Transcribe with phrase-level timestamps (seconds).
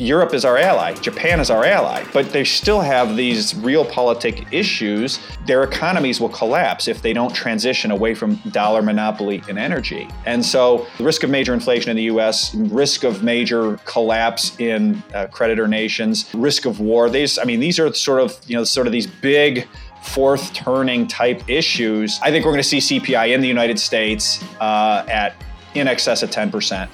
[0.00, 5.18] Europe is our ally, Japan is our ally, but they still have these realpolitik issues.
[5.44, 10.08] Their economies will collapse if they don't transition away from dollar monopoly in energy.
[10.24, 15.02] And so, the risk of major inflation in the US, risk of major collapse in
[15.14, 17.10] uh, creditor nations, risk of war.
[17.10, 19.66] These, I mean, these are sort of, you know, sort of these big
[20.00, 22.20] fourth turning type issues.
[22.22, 25.34] I think we're going to see CPI in the United States uh, at
[25.74, 26.88] in excess of 10%.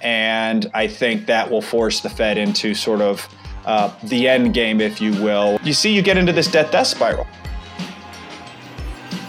[0.00, 3.28] And I think that will force the Fed into sort of
[3.64, 5.58] uh, the end game, if you will.
[5.62, 7.26] You see, you get into this debt death spiral.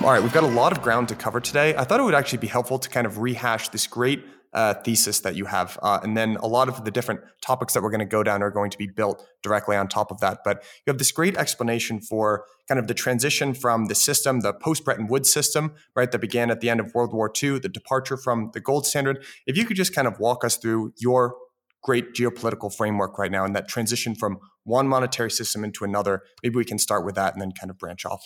[0.01, 1.75] All right, we've got a lot of ground to cover today.
[1.75, 5.19] I thought it would actually be helpful to kind of rehash this great uh, thesis
[5.19, 5.77] that you have.
[5.81, 8.41] Uh, and then a lot of the different topics that we're going to go down
[8.41, 10.39] are going to be built directly on top of that.
[10.43, 14.53] But you have this great explanation for kind of the transition from the system, the
[14.53, 17.69] post Bretton Woods system, right, that began at the end of World War II, the
[17.69, 19.23] departure from the gold standard.
[19.45, 21.35] If you could just kind of walk us through your
[21.81, 26.21] great geopolitical framework right now and that transition from one monetary system into another.
[26.43, 28.21] Maybe we can start with that and then kind of branch off.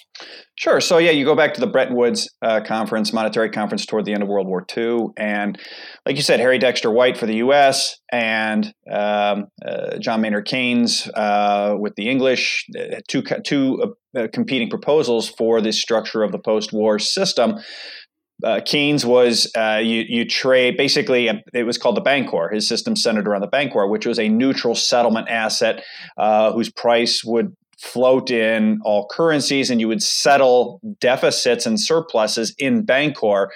[0.55, 0.81] Sure.
[0.81, 4.13] So, yeah, you go back to the Bretton Woods uh, conference, monetary conference toward the
[4.13, 5.07] end of World War II.
[5.17, 5.57] And
[6.05, 11.09] like you said, Harry Dexter White for the US and um, uh, John Maynard Keynes
[11.13, 16.39] uh, with the English, uh, two, two uh, competing proposals for this structure of the
[16.39, 17.59] post war system
[18.43, 22.53] uh, Keynes was uh, you, you trade basically it was called the Bancor.
[22.53, 25.83] His system centered around the Bancor, which was a neutral settlement asset
[26.17, 32.55] uh, whose price would float in all currencies, and you would settle deficits and surpluses
[32.57, 33.47] in Bancor,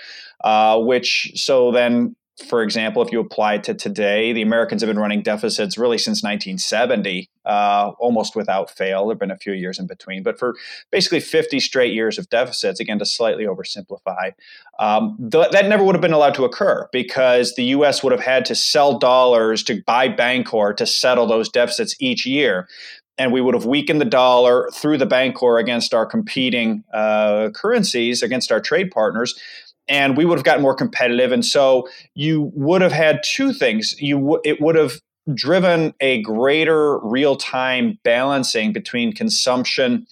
[0.43, 2.15] uh, which so then
[2.47, 5.97] for example, if you apply it to today, the Americans have been running deficits really
[5.97, 9.06] since 1970, uh, almost without fail.
[9.06, 10.56] There have been a few years in between, but for
[10.92, 14.34] basically 50 straight years of deficits, again, to slightly oversimplify,
[14.80, 18.04] um, th- that never would have been allowed to occur because the U.S.
[18.04, 22.67] would have had to sell dollars to buy Bancor to settle those deficits each year
[23.20, 28.22] and we would have weakened the dollar through the Bancor against our competing uh, currencies,
[28.22, 29.33] against our trade partners
[29.88, 31.32] and we would have gotten more competitive.
[31.32, 33.95] And so you would have had two things.
[34.00, 35.00] You w- it would have
[35.33, 40.08] driven a greater real time balancing between consumption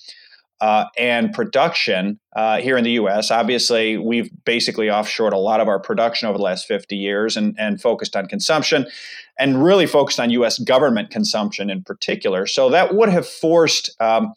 [0.61, 3.29] uh, and production uh, here in the U.S.
[3.29, 7.55] Obviously, we've basically offshored a lot of our production over the last 50 years and,
[7.59, 8.87] and focused on consumption
[9.37, 10.57] and really focused on U.S.
[10.59, 12.47] government consumption in particular.
[12.47, 14.33] So that would have forced um,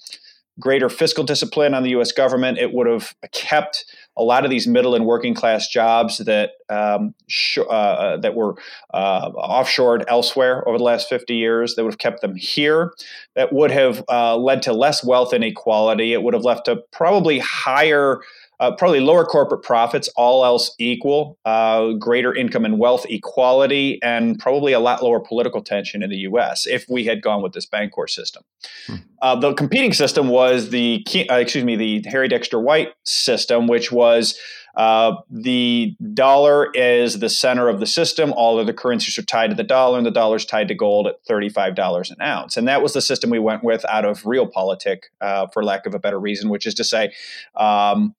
[0.59, 2.10] greater fiscal discipline on the U.S.
[2.10, 2.59] government.
[2.59, 3.84] It would have kept
[4.19, 8.34] a lot of these middle and working class jobs that um, sh- uh, uh, that
[8.34, 8.56] were
[8.93, 11.75] uh, offshored elsewhere over the last 50 years.
[11.75, 12.93] That would have kept them here.
[13.37, 16.12] That would have uh, led to less wealth inequality.
[16.12, 18.21] It would have left a probably higher
[18.61, 24.39] uh, probably lower corporate profits, all else equal, uh, greater income and wealth equality, and
[24.39, 26.67] probably a lot lower political tension in the U.S.
[26.67, 28.43] if we had gone with this Bancor system.
[28.87, 28.95] Hmm.
[29.21, 33.91] Uh, the competing system was the uh, excuse me the Harry Dexter White system, which
[33.93, 34.39] was
[34.77, 38.33] uh, the dollar is the center of the system.
[38.35, 40.75] All of the currencies are tied to the dollar, and the dollar is tied to
[40.75, 42.57] gold at thirty-five dollars an ounce.
[42.57, 45.95] And that was the system we went with out of realpolitik, uh, for lack of
[45.95, 47.13] a better reason, which is to say.
[47.57, 48.15] Um,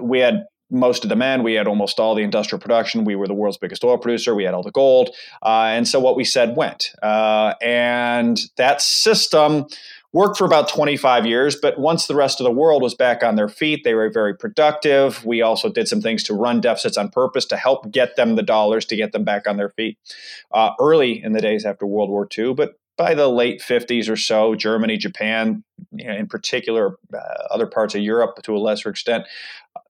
[0.00, 1.42] we had most of the men.
[1.42, 3.04] We had almost all the industrial production.
[3.04, 4.34] We were the world's biggest oil producer.
[4.34, 5.10] We had all the gold.
[5.42, 6.90] Uh, and so what we said went.
[7.02, 9.66] Uh, and that system
[10.12, 11.56] worked for about 25 years.
[11.56, 14.34] But once the rest of the world was back on their feet, they were very
[14.34, 15.24] productive.
[15.24, 18.42] We also did some things to run deficits on purpose to help get them the
[18.42, 19.98] dollars to get them back on their feet
[20.52, 22.54] uh, early in the days after World War II.
[22.54, 27.18] But by the late 50s or so, Germany, Japan, you know, in particular, uh,
[27.50, 29.24] other parts of Europe to a lesser extent,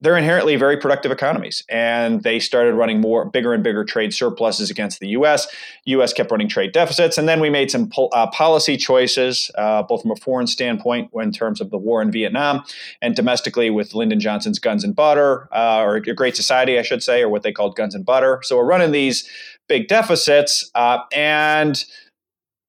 [0.01, 1.63] they're inherently very productive economies.
[1.69, 5.47] And they started running more, bigger and bigger trade surpluses against the US.
[5.87, 7.19] US kept running trade deficits.
[7.19, 11.11] And then we made some po- uh, policy choices, uh, both from a foreign standpoint
[11.15, 12.65] in terms of the war in Vietnam
[13.03, 17.23] and domestically with Lyndon Johnson's Guns and Butter, uh, or Great Society, I should say,
[17.23, 18.41] or what they called Guns and Butter.
[18.43, 19.29] So we're running these
[19.69, 20.71] big deficits.
[20.75, 21.85] Uh, and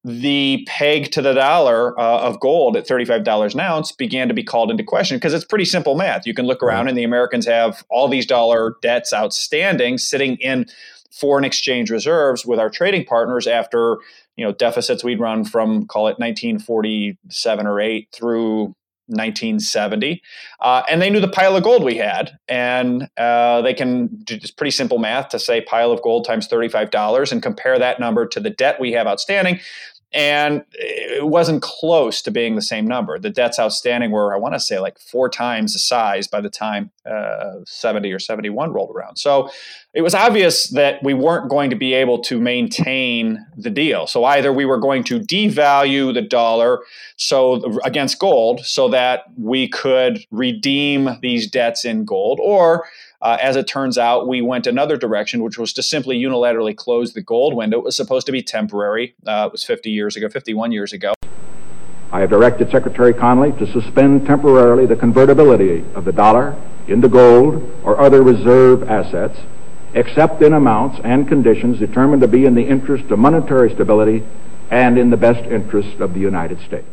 [0.06, 4.44] the peg to the dollar uh, of gold at $35 an ounce began to be
[4.44, 6.28] called into question because it's pretty simple math.
[6.28, 10.66] You can look around and the Americans have all these dollar debts outstanding sitting in
[11.10, 13.96] foreign exchange reserves with our trading partners after
[14.36, 18.74] you know deficits we'd run from call it 1947 or 8 through
[19.08, 20.22] 1970
[20.60, 22.38] uh, and they knew the pile of gold we had.
[22.48, 26.48] And uh, they can do this pretty simple math to say pile of gold times
[26.48, 29.60] $35 and compare that number to the debt we have outstanding
[30.16, 33.18] and it wasn't close to being the same number.
[33.18, 36.48] The debts outstanding were, I want to say, like four times the size by the
[36.48, 39.18] time uh, 70 or 71 rolled around.
[39.18, 39.50] So
[39.96, 44.06] it was obvious that we weren't going to be able to maintain the deal.
[44.06, 46.80] So either we were going to devalue the dollar
[47.16, 52.86] so against gold so that we could redeem these debts in gold, or
[53.22, 57.14] uh, as it turns out, we went another direction, which was to simply unilaterally close
[57.14, 57.78] the gold window.
[57.78, 59.14] It was supposed to be temporary.
[59.26, 61.14] Uh, it was 50 years ago, 51 years ago.
[62.12, 66.54] I have directed Secretary Connally to suspend temporarily the convertibility of the dollar
[66.86, 69.38] into gold or other reserve assets,
[69.96, 74.24] except in amounts and conditions determined to be in the interest of monetary stability
[74.70, 76.86] and in the best interest of the United States.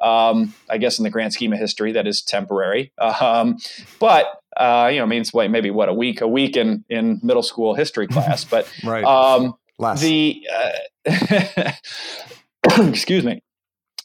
[0.00, 2.92] Um, I guess in the grand scheme of history, that is temporary.
[2.98, 3.58] Um,
[4.00, 4.26] but
[4.56, 7.20] uh, you know, I mean, it's what, maybe what a week, a week in in
[7.22, 8.44] middle school history class.
[8.50, 9.04] But right.
[9.04, 10.46] um, the
[11.06, 11.72] uh,
[12.78, 13.42] excuse me.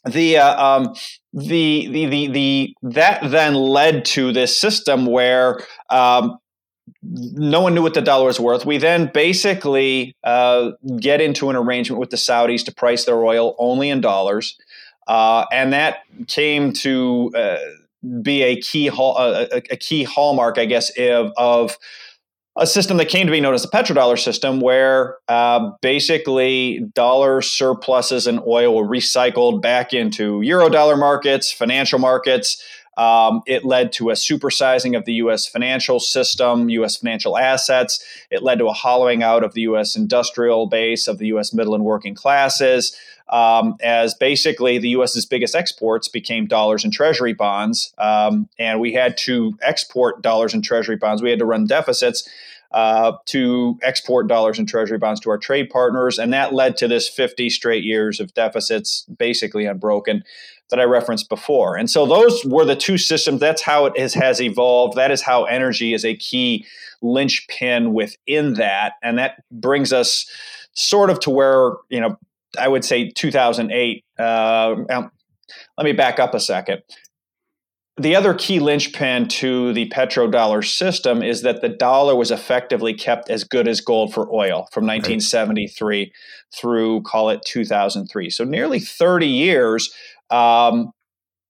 [0.04, 0.94] The, uh, um,
[1.32, 5.60] the the the the that then led to this system where
[5.90, 6.38] um,
[7.02, 8.64] no one knew what the dollar was worth.
[8.66, 13.54] We then basically uh, get into an arrangement with the Saudis to price their oil
[13.58, 14.56] only in dollars.
[15.06, 15.98] Uh, and that
[16.28, 17.58] came to uh,
[18.22, 21.76] be a key hall, a, a, key hallmark, I guess, of, of,
[22.54, 27.40] a system that came to be known as the petrodollar system, where uh, basically dollar
[27.40, 32.62] surpluses and oil were recycled back into eurodollar markets, financial markets.
[32.96, 35.46] Um, it led to a supersizing of the U.S.
[35.46, 36.96] financial system, U.S.
[36.96, 38.04] financial assets.
[38.30, 39.96] It led to a hollowing out of the U.S.
[39.96, 41.52] industrial base, of the U.S.
[41.54, 42.96] middle and working classes
[43.32, 47.94] um, as basically the U.S.'s biggest exports became dollars and treasury bonds.
[47.98, 51.22] Um, and we had to export dollars and treasury bonds.
[51.22, 52.28] We had to run deficits
[52.72, 56.18] uh, to export dollars and treasury bonds to our trade partners.
[56.18, 60.24] And that led to this 50 straight years of deficits, basically unbroken,
[60.72, 61.76] that I referenced before.
[61.76, 63.38] And so those were the two systems.
[63.38, 64.96] That's how it is, has evolved.
[64.96, 66.66] That is how energy is a key
[67.02, 68.94] linchpin within that.
[69.02, 70.26] And that brings us
[70.72, 72.16] sort of to where, you know,
[72.58, 74.04] I would say 2008.
[74.18, 74.74] Uh,
[75.76, 76.82] let me back up a second.
[77.98, 83.28] The other key linchpin to the petrodollar system is that the dollar was effectively kept
[83.28, 86.12] as good as gold for oil from 1973 right.
[86.54, 88.30] through, call it 2003.
[88.30, 89.92] So nearly 30 years.
[90.32, 90.92] Um,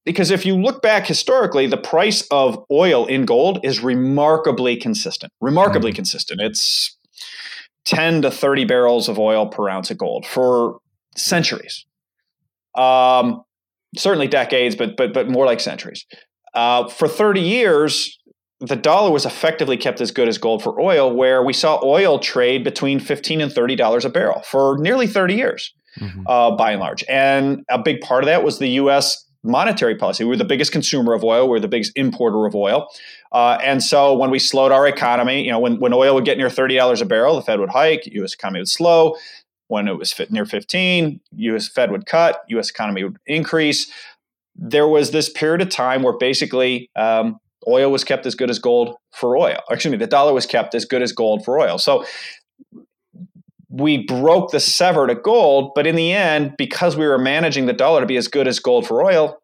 [0.04, 5.32] because if you look back historically, the price of oil in gold is remarkably consistent.
[5.40, 5.96] Remarkably mm.
[5.96, 6.40] consistent.
[6.40, 6.96] It's
[7.84, 10.78] 10 to 30 barrels of oil per ounce of gold for
[11.16, 11.86] centuries.
[12.74, 13.42] Um,
[13.96, 16.06] certainly decades, but but but more like centuries.
[16.54, 18.18] Uh, for 30 years,
[18.60, 22.18] the dollar was effectively kept as good as gold for oil, where we saw oil
[22.18, 26.22] trade between 15 and 30 dollars a barrel for nearly 30 years, mm-hmm.
[26.26, 27.04] uh, by and large.
[27.08, 29.26] And a big part of that was the U.S.
[29.42, 30.24] monetary policy.
[30.24, 31.44] We were the biggest consumer of oil.
[31.44, 32.88] We were the biggest importer of oil.
[33.32, 36.38] Uh, and so when we slowed our economy, you know, when, when oil would get
[36.38, 38.34] near $30 a barrel, the Fed would hike, U.S.
[38.34, 39.16] economy would slow
[39.72, 43.90] when it was near 15, US Fed would cut, US economy would increase.
[44.54, 48.58] There was this period of time where basically um, oil was kept as good as
[48.58, 49.60] gold for oil.
[49.70, 51.78] Excuse me, the dollar was kept as good as gold for oil.
[51.78, 52.04] So
[53.72, 57.72] we broke the sever to gold, but in the end, because we were managing the
[57.72, 59.40] dollar to be as good as gold for oil,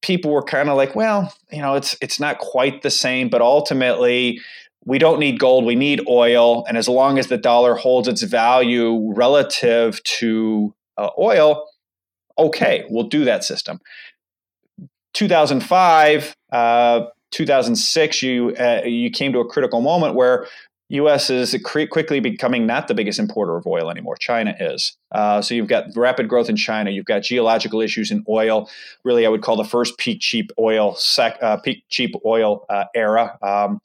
[0.00, 3.42] people were kind of like, well, you know, it's it's not quite the same, but
[3.42, 4.40] ultimately
[4.86, 6.64] we don't need gold, we need oil.
[6.66, 11.66] And as long as the dollar holds its value relative to uh, oil,
[12.38, 13.80] okay, we'll do that system.
[15.12, 20.46] 2005, uh, 2006, you uh, you came to a critical moment where
[20.90, 21.30] U.S.
[21.30, 24.16] is quickly becoming not the biggest importer of oil anymore.
[24.16, 24.96] China is.
[25.12, 26.90] Uh, so you've got rapid growth in China.
[26.90, 28.68] You've got geological issues in oil.
[29.04, 32.84] Really, I would call the first peak cheap oil sec, uh, peak cheap oil uh,
[32.94, 33.38] era.
[33.40, 33.80] Um,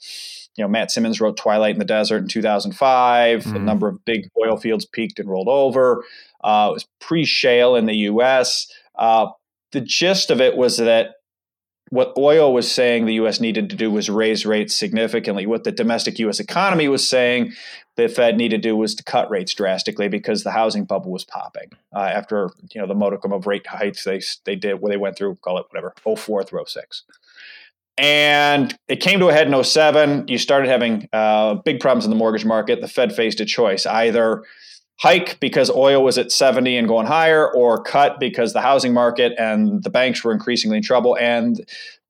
[0.56, 3.44] you know, Matt Simmons wrote Twilight in the Desert in 2005.
[3.44, 3.56] Mm-hmm.
[3.56, 6.04] A number of big oil fields peaked and rolled over.
[6.44, 8.68] Uh, it was pre-shale in the U.S.
[8.96, 9.28] Uh,
[9.74, 11.15] the gist of it was that
[11.96, 13.40] what oil was saying the U.S.
[13.40, 15.46] needed to do was raise rates significantly.
[15.46, 16.42] What the domestic U.S.
[16.42, 17.54] economy was saying
[17.96, 21.24] the Fed needed to do was to cut rates drastically because the housing bubble was
[21.24, 24.98] popping uh, after you know the modicum of rate hikes they they did where they
[24.98, 27.04] went through call it whatever 04 through 06.
[27.98, 30.28] And it came to a head in 07.
[30.28, 32.82] You started having uh, big problems in the mortgage market.
[32.82, 34.44] The Fed faced a choice either
[34.98, 39.34] hike because oil was at 70 and going higher, or cut because the housing market
[39.38, 41.18] and the banks were increasingly in trouble.
[41.20, 41.66] And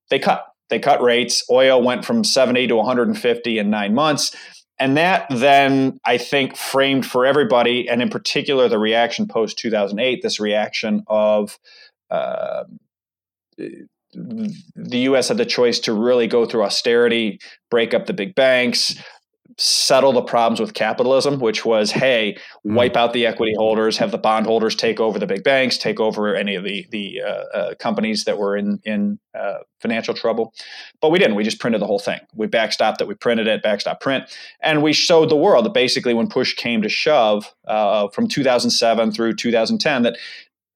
[0.10, 0.46] they cut.
[0.70, 1.44] They cut rates.
[1.51, 4.36] Oil went from 70 to 150 in nine months.
[4.80, 10.22] and that then I think framed for everybody, and in particular the reaction post 2008,
[10.22, 11.58] this reaction of
[12.10, 12.63] uh,
[13.58, 15.27] the U.S.
[15.27, 17.39] had the choice to really go through austerity,
[17.70, 18.96] break up the big banks,
[19.58, 22.76] settle the problems with capitalism, which was, hey, mm.
[22.76, 26.36] wipe out the equity holders, have the bondholders take over the big banks, take over
[26.36, 30.54] any of the the uh, uh, companies that were in in uh, financial trouble.
[31.02, 31.36] But we didn't.
[31.36, 32.20] We just printed the whole thing.
[32.34, 33.08] We backstopped it.
[33.08, 34.26] We printed it, backstop print,
[34.62, 39.12] and we showed the world that basically, when push came to shove, uh, from 2007
[39.12, 40.18] through 2010, that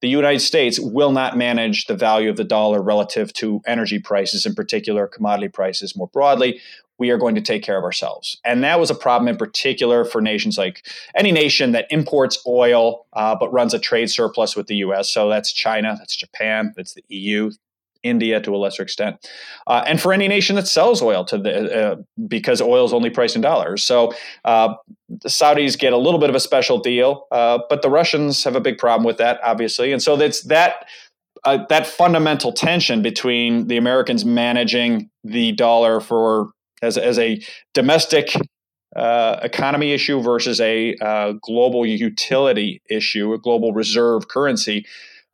[0.00, 4.46] the United States will not manage the value of the dollar relative to energy prices,
[4.46, 6.60] in particular, commodity prices more broadly.
[7.00, 8.38] We are going to take care of ourselves.
[8.44, 13.06] And that was a problem in particular for nations like any nation that imports oil
[13.14, 15.10] uh, but runs a trade surplus with the US.
[15.12, 17.50] So that's China, that's Japan, that's the EU,
[18.02, 19.28] India to a lesser extent,
[19.66, 21.96] uh, and for any nation that sells oil to the uh,
[22.28, 23.82] because oil is only priced in dollars.
[23.82, 24.12] So
[24.44, 24.74] uh,
[25.08, 28.56] the Saudis get a little bit of a special deal, uh, but the Russians have
[28.56, 30.86] a big problem with that, obviously, and so that's that.
[31.44, 36.50] Uh, that fundamental tension between the Americans managing the dollar for
[36.82, 37.40] as, as a
[37.74, 38.34] domestic
[38.96, 44.84] uh, economy issue versus a uh, global utility issue, a global reserve currency,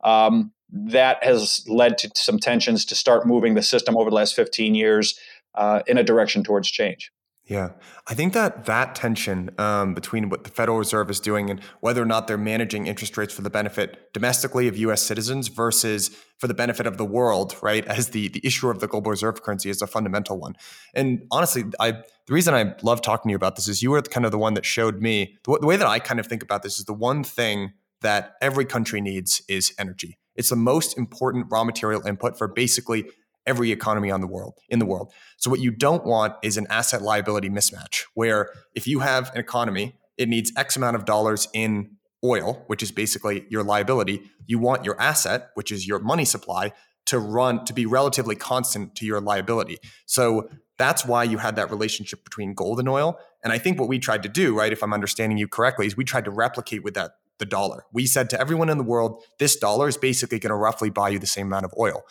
[0.03, 4.35] um, that has led to some tensions to start moving the system over the last
[4.35, 5.17] 15 years
[5.55, 7.11] uh, in a direction towards change.
[7.47, 7.69] Yeah,
[8.05, 12.01] I think that that tension um, between what the Federal Reserve is doing and whether
[12.01, 15.01] or not they're managing interest rates for the benefit domestically of U.S.
[15.01, 18.87] citizens versus for the benefit of the world, right, as the the issuer of the
[18.87, 20.55] global reserve currency is a fundamental one.
[20.93, 24.01] And honestly, I the reason I love talking to you about this is you were
[24.01, 26.43] kind of the one that showed me the, the way that I kind of think
[26.43, 30.17] about this is the one thing that every country needs is energy.
[30.35, 33.05] It's the most important raw material input for basically
[33.47, 35.11] every economy on the world in the world.
[35.37, 39.39] So what you don't want is an asset liability mismatch where if you have an
[39.39, 44.29] economy, it needs X amount of dollars in oil, which is basically your liability.
[44.45, 46.73] You want your asset, which is your money supply,
[47.05, 49.77] to run to be relatively constant to your liability.
[50.05, 53.19] So that's why you had that relationship between gold and oil.
[53.43, 55.95] And I think what we tried to do, right, if I'm understanding you correctly, is
[55.95, 57.85] we tried to replicate with that the dollar.
[57.93, 61.09] We said to everyone in the world, this dollar is basically going to roughly buy
[61.09, 62.03] you the same amount of oil.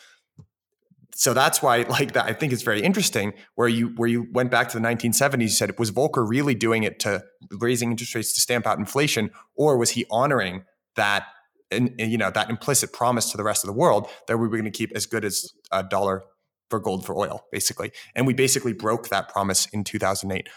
[1.17, 3.33] So that's why, like that, I think it's very interesting.
[3.55, 6.83] Where you where you went back to the 1970s, you said was Volcker really doing
[6.83, 11.25] it to raising interest rates to stamp out inflation, or was he honoring that
[11.71, 14.57] and, you know that implicit promise to the rest of the world that we were
[14.57, 16.23] going to keep as good as a dollar
[16.69, 17.93] for gold for oil, basically?
[18.15, 20.49] And we basically broke that promise in 2008.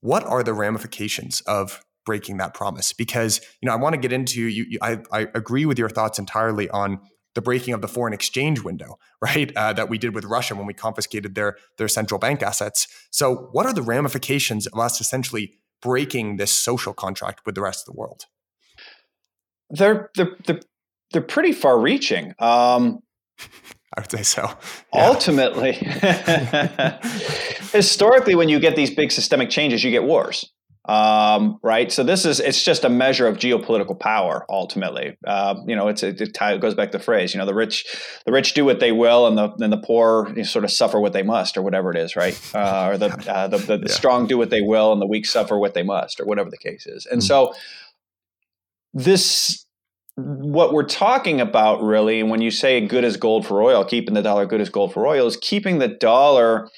[0.00, 4.12] What are the ramifications of breaking that promise because you know I want to get
[4.12, 7.00] into you, you I, I agree with your thoughts entirely on
[7.34, 10.66] the breaking of the foreign exchange window right uh, that we did with Russia when
[10.66, 15.54] we confiscated their their central bank assets so what are the ramifications of us essentially
[15.80, 18.24] breaking this social contract with the rest of the world
[19.70, 20.60] they're they're they're,
[21.12, 23.00] they're pretty far reaching um,
[23.94, 24.50] I would say so.
[24.94, 25.06] Yeah.
[25.06, 25.72] Ultimately,
[27.72, 30.50] historically, when you get these big systemic changes, you get wars
[30.84, 31.92] um, right?
[31.92, 34.44] So this is it's just a measure of geopolitical power.
[34.48, 37.54] Ultimately, uh, you know, it's it, it, goes back to the phrase, you know, the
[37.54, 37.86] rich
[38.26, 40.72] the rich do what they will, and the and the poor you know, sort of
[40.72, 42.38] suffer what they must, or whatever it is, right?
[42.62, 43.92] Uh, or the uh, the, the, yeah.
[43.92, 46.58] strong do what they will, and the weak suffer what they must, or whatever the
[46.58, 47.06] case is.
[47.06, 47.26] And mm-hmm.
[47.26, 47.54] so
[48.92, 49.66] this
[50.16, 54.22] what we're talking about really when you say good as gold for oil keeping the
[54.22, 56.68] dollar good as gold for oil is keeping the dollar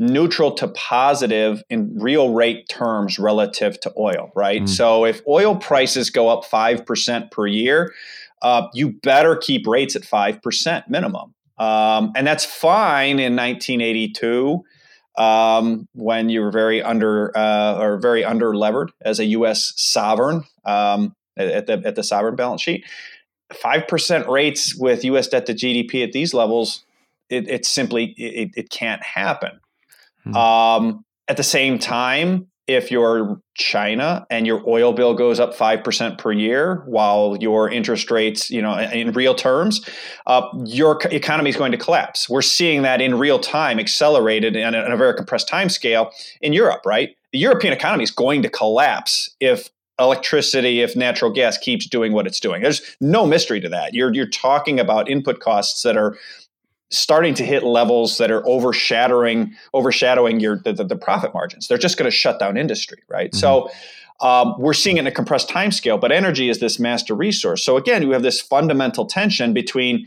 [0.00, 4.62] neutral to positive in real rate terms relative to oil, right?
[4.62, 4.68] Mm.
[4.68, 7.92] So if oil prices go up 5% per year,
[8.40, 11.34] uh, you better keep rates at 5% minimum.
[11.58, 14.64] Um, and that's fine in 1982
[15.18, 19.74] um, when you were very under uh, or very under levered as a U.S.
[19.76, 22.86] sovereign um, at the at the sovereign balance sheet.
[23.52, 25.28] Five percent rates with U.S.
[25.28, 26.86] debt to GDP at these levels,
[27.28, 29.60] it, it simply it, it can't happen.
[30.24, 30.36] Hmm.
[30.36, 36.18] Um, at the same time, if you're China and your oil bill goes up 5%
[36.18, 39.84] per year while your interest rates, you know, in real terms,
[40.28, 42.28] uh, your economy is going to collapse.
[42.28, 46.12] We're seeing that in real time, accelerated in a, in a very compressed time scale
[46.40, 47.16] in Europe, right?
[47.32, 52.26] The European economy is going to collapse if electricity, if natural gas keeps doing what
[52.26, 52.62] it's doing.
[52.62, 53.94] There's no mystery to that.
[53.94, 56.16] You're, you're talking about input costs that are
[56.90, 61.68] starting to hit levels that are overshadowing overshadowing your the, the, the profit margins.
[61.68, 63.30] They're just going to shut down industry, right?
[63.30, 63.38] Mm-hmm.
[63.38, 63.70] So
[64.20, 67.64] um, we're seeing it in a compressed time scale, but energy is this master resource.
[67.64, 70.06] So again, you have this fundamental tension between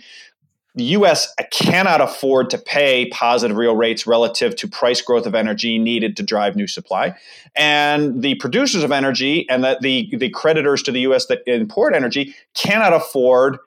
[0.76, 1.34] the U.S.
[1.52, 6.24] cannot afford to pay positive real rates relative to price growth of energy needed to
[6.24, 7.16] drive new supply,
[7.56, 11.28] and the producers of energy and the the, the creditors to the U.S.
[11.28, 13.60] that import energy cannot afford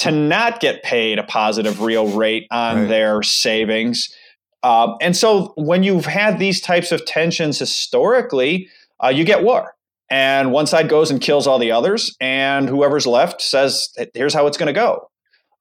[0.00, 2.88] to not get paid a positive real rate on right.
[2.88, 4.14] their savings.
[4.62, 8.68] Um, and so, when you've had these types of tensions historically,
[9.02, 9.74] uh, you get war
[10.10, 14.46] and one side goes and kills all the others and whoever's left says here's how
[14.46, 15.08] it's going to go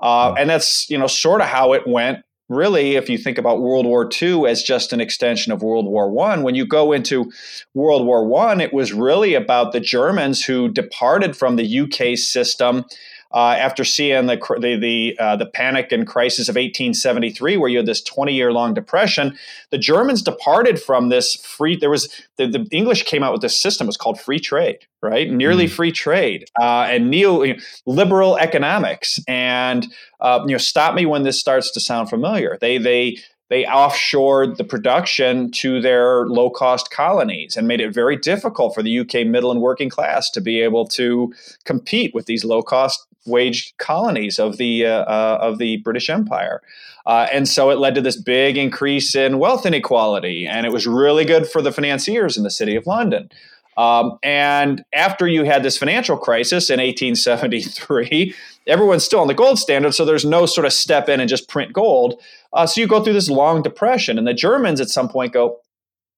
[0.01, 2.19] uh, and that's you know sort of how it went
[2.49, 6.09] really if you think about world war ii as just an extension of world war
[6.09, 7.31] one when you go into
[7.73, 12.83] world war one it was really about the germans who departed from the uk system
[13.31, 17.77] uh, after seeing the the the, uh, the panic and crisis of 1873, where you
[17.77, 19.37] had this 20 year long depression,
[19.69, 21.75] the Germans departed from this free.
[21.75, 23.85] There was the, the English came out with this system.
[23.85, 25.29] It was called free trade, right?
[25.29, 25.71] Nearly mm.
[25.71, 29.19] free trade uh, and neo you know, liberal economics.
[29.27, 29.87] And
[30.19, 32.57] uh, you know, stop me when this starts to sound familiar.
[32.59, 33.17] They they
[33.49, 38.83] they offshored the production to their low cost colonies and made it very difficult for
[38.83, 41.33] the UK middle and working class to be able to
[41.65, 46.61] compete with these low cost wage colonies of the uh, uh, of the British Empire,
[47.05, 50.85] uh, and so it led to this big increase in wealth inequality, and it was
[50.85, 53.29] really good for the financiers in the city of London.
[53.77, 58.35] Um, and after you had this financial crisis in 1873,
[58.67, 61.47] everyone's still on the gold standard, so there's no sort of step in and just
[61.47, 62.21] print gold.
[62.51, 65.61] Uh, so you go through this long depression, and the Germans at some point go,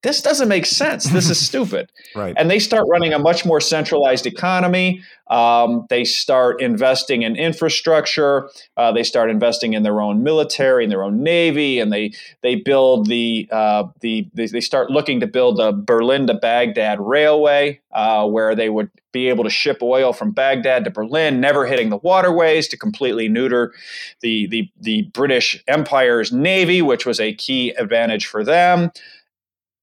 [0.04, 1.06] this doesn't make sense.
[1.06, 1.92] This is stupid.
[2.16, 2.34] right.
[2.38, 5.04] And they start running a much more centralized economy.
[5.28, 8.50] Um, they start investing in infrastructure.
[8.76, 12.56] Uh, they start investing in their own military and their own navy, and they they
[12.56, 17.80] build the uh, the they, they, start looking to build the Berlin to Baghdad railway,
[17.92, 21.90] uh, where they would be able to ship oil from Baghdad to Berlin, never hitting
[21.90, 23.74] the waterways, to completely neuter
[24.20, 28.92] the the the British Empire's navy, which was a key advantage for them.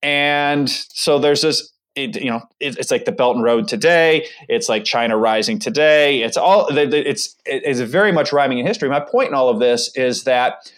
[0.02, 4.26] And so there's this it, you know, it, it's like the Belt and Road today.
[4.48, 6.22] It's like China rising today.
[6.22, 8.88] It's all it's it's very much rhyming in history.
[8.88, 10.70] My point in all of this is that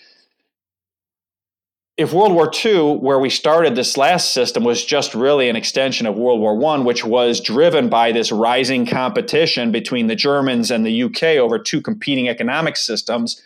[2.00, 6.06] if World War II, where we started this last system, was just really an extension
[6.06, 10.86] of World War I, which was driven by this rising competition between the Germans and
[10.86, 13.42] the UK over two competing economic systems,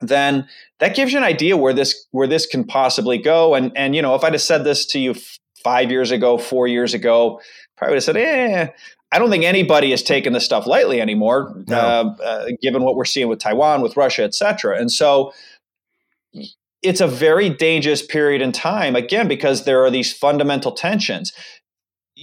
[0.00, 3.54] then that gives you an idea where this where this can possibly go.
[3.54, 5.14] And and you know, if I'd have said this to you
[5.62, 7.40] five years ago, four years ago,
[7.76, 8.68] probably would have said, eh.
[9.12, 11.76] I don't think anybody is taking this stuff lightly anymore, no.
[11.76, 14.78] uh, uh, given what we're seeing with Taiwan, with Russia, et cetera.
[14.78, 15.32] And so
[16.80, 21.32] it's a very dangerous period in time, again, because there are these fundamental tensions.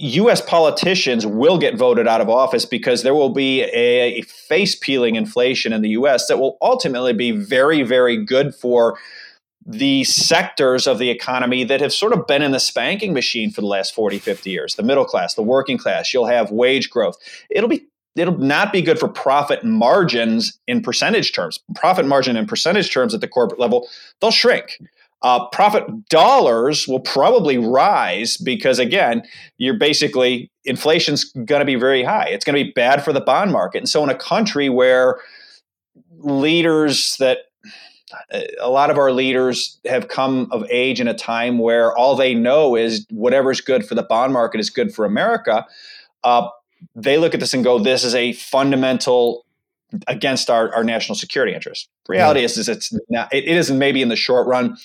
[0.00, 5.16] US politicians will get voted out of office because there will be a, face peeling
[5.16, 8.98] inflation in the US that will ultimately be very, very good for
[9.66, 13.60] the sectors of the economy that have sort of been in the spanking machine for
[13.60, 16.14] the last 40, 50 years the middle class, the working class.
[16.14, 17.16] You'll have wage growth.
[17.50, 21.60] It'll be it'll not be good for profit margins in percentage terms.
[21.74, 23.88] Profit margin in percentage terms at the corporate level,
[24.20, 24.78] they'll shrink.
[25.22, 29.22] Uh, profit dollars will probably rise because again,
[29.56, 32.28] you're basically inflation's going to be very high.
[32.28, 33.78] It's going to be bad for the bond market.
[33.78, 35.18] And so, in a country where
[36.18, 37.38] leaders that
[38.60, 42.34] a lot of our leaders have come of age in a time where all they
[42.34, 45.66] know is whatever's good for the bond market is good for America.
[46.24, 46.48] Uh,
[46.94, 49.44] they look at this and go, "This is a fundamental
[50.06, 51.88] against our, our national security interest.
[52.08, 52.46] Reality yeah.
[52.46, 54.76] is, is it's not, it, it isn't maybe in the short run.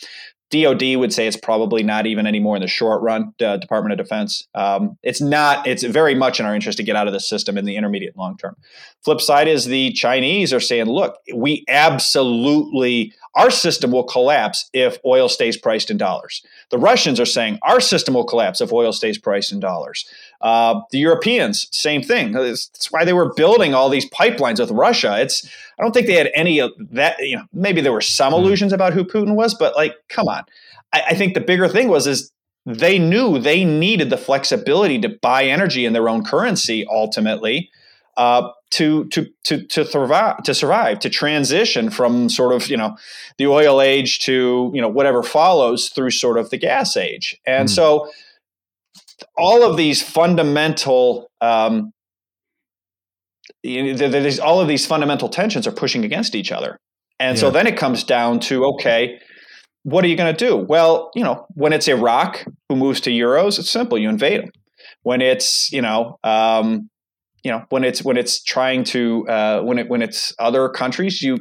[0.54, 3.34] DOD would say it's probably not even anymore in the short run.
[3.44, 4.48] Uh, Department of Defense.
[4.54, 5.66] Um, it's not.
[5.66, 8.16] It's very much in our interest to get out of the system in the intermediate
[8.16, 8.56] long term.
[9.04, 14.98] Flip side is the Chinese are saying, look, we absolutely our system will collapse if
[15.06, 16.44] oil stays priced in dollars.
[16.70, 20.08] The Russians are saying our system will collapse if oil stays priced in dollars.
[20.42, 22.32] Uh, the Europeans, same thing.
[22.32, 25.20] That's why they were building all these pipelines with Russia.
[25.20, 25.48] It's
[25.80, 27.18] I don't think they had any of that.
[27.20, 28.40] You know, maybe there were some hmm.
[28.40, 30.44] illusions about who Putin was, but like, come on.
[30.92, 32.32] I, I think the bigger thing was is
[32.66, 37.70] they knew they needed the flexibility to buy energy in their own currency ultimately
[38.18, 42.96] uh, to to to to survive to survive to transition from sort of you know
[43.38, 47.70] the oil age to you know whatever follows through sort of the gas age and
[47.70, 47.72] mm.
[47.72, 48.10] so
[49.38, 51.92] all of these fundamental um,
[53.62, 56.80] you know, there's all of these fundamental tensions are pushing against each other
[57.20, 57.42] and yeah.
[57.42, 59.20] so then it comes down to okay
[59.84, 63.12] what are you going to do well you know when it's iraq who moves to
[63.12, 64.52] euros it's simple you invade them
[65.04, 66.90] when it's you know um,
[67.44, 71.22] you know when it's when it's trying to uh, when it when it's other countries
[71.22, 71.40] you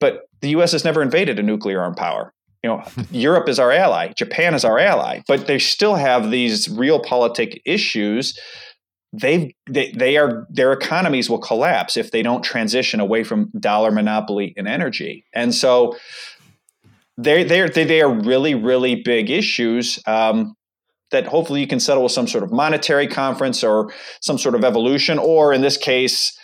[0.00, 0.72] but the U.S.
[0.72, 2.34] has never invaded a nuclear armed power.
[2.62, 6.68] You know, Europe is our ally, Japan is our ally, but they still have these
[6.68, 8.38] realpolitik issues.
[9.14, 13.90] They've, they they are their economies will collapse if they don't transition away from dollar
[13.90, 15.96] monopoly in energy, and so
[17.16, 20.00] they they they they are really really big issues.
[20.06, 20.54] Um,
[21.14, 24.64] that hopefully you can settle with some sort of monetary conference or some sort of
[24.64, 26.36] evolution, or in this case,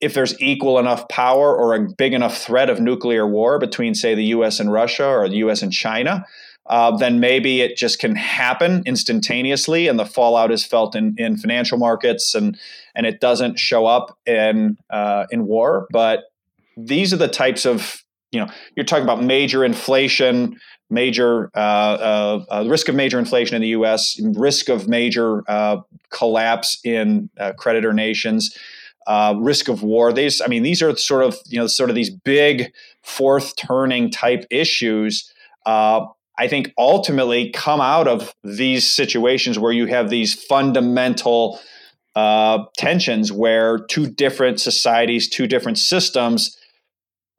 [0.00, 4.14] if there's equal enough power or a big enough threat of nuclear war between, say,
[4.14, 6.24] the US and Russia or the US and China,
[6.66, 11.36] uh, then maybe it just can happen instantaneously and the fallout is felt in, in
[11.36, 12.58] financial markets and,
[12.94, 15.86] and it doesn't show up in, uh, in war.
[15.90, 16.24] But
[16.76, 20.58] these are the types of, you know, you're talking about major inflation,
[20.90, 25.78] major uh, uh, uh risk of major inflation in the US, risk of major uh,
[26.10, 28.56] collapse in uh, creditor nations
[29.36, 30.12] risk of war.
[30.12, 32.72] These, I mean, these are sort of you know sort of these big
[33.02, 35.32] fourth turning type issues.
[35.66, 41.60] I think ultimately come out of these situations where you have these fundamental
[42.76, 46.56] tensions where two different societies, two different systems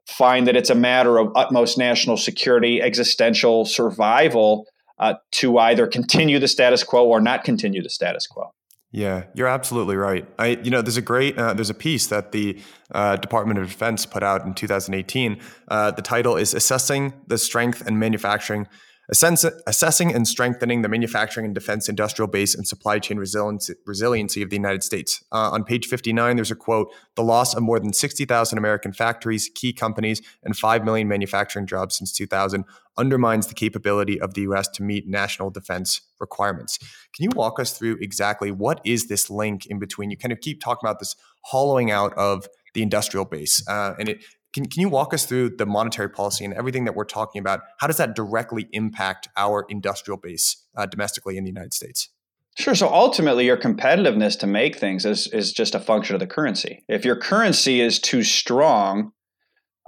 [0.06, 4.66] find that it's a matter of utmost national security, existential survival
[4.98, 8.52] uh, to either continue the status quo or not continue the status quo.
[8.92, 10.26] Yeah, you're absolutely right.
[10.38, 12.60] I, you know, there's a great, uh, there's a piece that the
[12.90, 15.40] uh, Department of Defense put out in 2018.
[15.68, 18.68] Uh, the title is "Assessing the Strength and Manufacturing
[19.10, 24.56] assessing and strengthening the manufacturing and defense industrial base and supply chain resiliency, of the
[24.56, 25.22] United States.
[25.32, 29.50] Uh, on page 59, there's a quote The loss of more than 60,000 American factories,
[29.54, 32.64] key companies, and 5 million manufacturing jobs since 2000
[32.96, 34.68] undermines the capability of the U.S.
[34.68, 36.78] to meet national defense requirements.
[37.14, 40.10] Can you walk us through exactly what is this link in between?
[40.10, 43.66] You kind of keep talking about this hollowing out of the industrial base.
[43.68, 46.94] Uh, and it can, can you walk us through the monetary policy and everything that
[46.94, 47.60] we're talking about?
[47.78, 52.10] How does that directly impact our industrial base uh, domestically in the United States?
[52.58, 52.74] Sure.
[52.74, 56.84] So ultimately, your competitiveness to make things is, is just a function of the currency.
[56.86, 59.12] If your currency is too strong,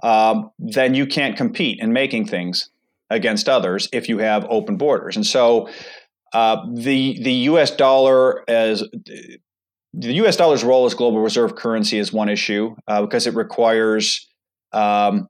[0.03, 2.70] um, then you can't compete in making things
[3.11, 5.14] against others if you have open borders.
[5.14, 5.68] And so
[6.33, 7.70] uh, the the U.S.
[7.70, 8.83] dollar as
[9.92, 10.37] the U.S.
[10.37, 14.27] dollar's role as global reserve currency is one issue uh, because it requires
[14.74, 15.28] um,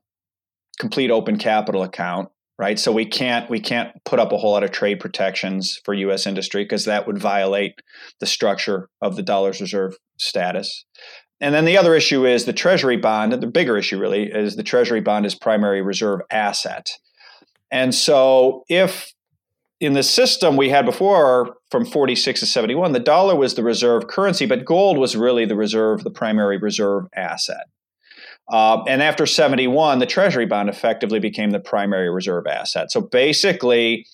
[0.79, 2.79] complete open capital account, right?
[2.79, 6.25] So we can't we can't put up a whole lot of trade protections for U.S.
[6.25, 7.81] industry because that would violate
[8.19, 10.85] the structure of the dollar's reserve status.
[11.41, 13.33] And then the other issue is the Treasury bond.
[13.33, 16.89] The bigger issue really is the Treasury bond is primary reserve asset.
[17.71, 19.13] And so if
[19.81, 24.07] in the system we had before from 46 to 71, the dollar was the reserve
[24.07, 27.67] currency, but gold was really the reserve, the primary reserve asset.
[28.51, 32.91] Uh, and after 71, the Treasury bond effectively became the primary reserve asset.
[32.91, 34.05] So basically,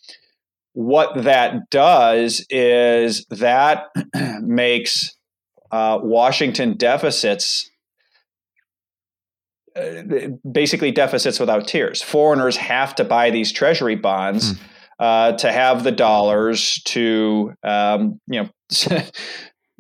[0.74, 3.88] what that does is that
[4.42, 5.16] makes
[5.72, 7.70] uh, Washington deficits
[9.74, 12.02] uh, basically deficits without tears.
[12.02, 14.52] Foreigners have to buy these Treasury bonds.
[14.52, 14.66] Hmm.
[15.00, 19.02] Uh, to have the dollars to um, you know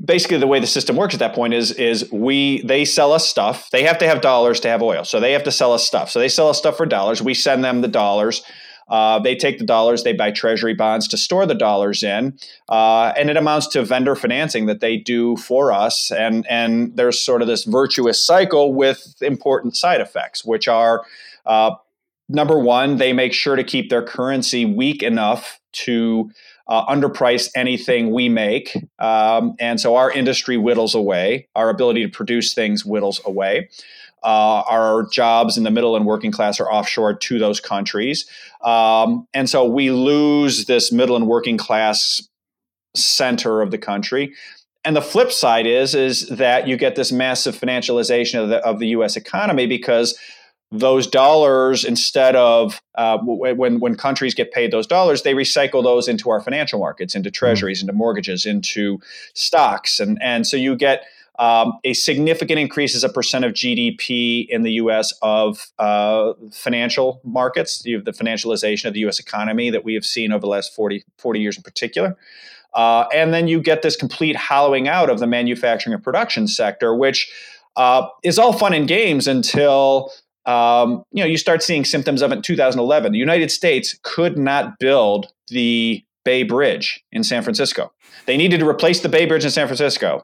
[0.03, 3.27] basically the way the system works at that point is is we they sell us
[3.27, 3.69] stuff.
[3.71, 5.03] They have to have dollars to have oil.
[5.03, 6.09] So they have to sell us stuff.
[6.09, 7.21] So they sell us stuff for dollars.
[7.21, 8.43] We send them the dollars.
[8.87, 10.03] Uh, they take the dollars.
[10.03, 12.37] They buy treasury bonds to store the dollars in.
[12.67, 16.11] Uh, and it amounts to vendor financing that they do for us.
[16.11, 21.05] And and there's sort of this virtuous cycle with important side effects which are
[21.45, 21.75] uh,
[22.27, 26.29] number one they make sure to keep their currency weak enough to
[26.67, 28.76] uh, underprice anything we make.
[29.00, 33.69] Um, and so our industry whittles away, our ability to produce things whittles away.
[34.24, 38.30] Uh, our jobs in the middle and working class are offshore to those countries.
[38.63, 42.21] Um, and so we lose this middle and working class
[42.95, 44.34] center of the country.
[44.84, 48.80] And the flip side is is that you get this massive financialization of the, of
[48.80, 49.15] the U.S.
[49.15, 50.17] economy because
[50.71, 56.07] those dollars instead of uh, when when countries get paid those dollars, they recycle those
[56.07, 57.84] into our financial markets, into treasuries, mm.
[57.84, 58.99] into mortgages, into
[59.34, 61.03] stocks, and and so you get
[61.39, 65.13] um, a significant increase as a percent of GDP in the U.S.
[65.21, 67.84] of uh, financial markets.
[67.84, 69.19] You have the financialization of the U.S.
[69.19, 72.15] economy that we have seen over the last 40, 40 years in particular.
[72.73, 76.95] Uh, and then you get this complete hollowing out of the manufacturing and production sector,
[76.95, 77.31] which
[77.75, 80.12] uh, is all fun and games until
[80.45, 83.12] um, you know, you start seeing symptoms of it in 2011.
[83.12, 87.91] The United States could not build the Bay Bridge in San Francisco.
[88.25, 90.23] They needed to replace the Bay Bridge in San Francisco,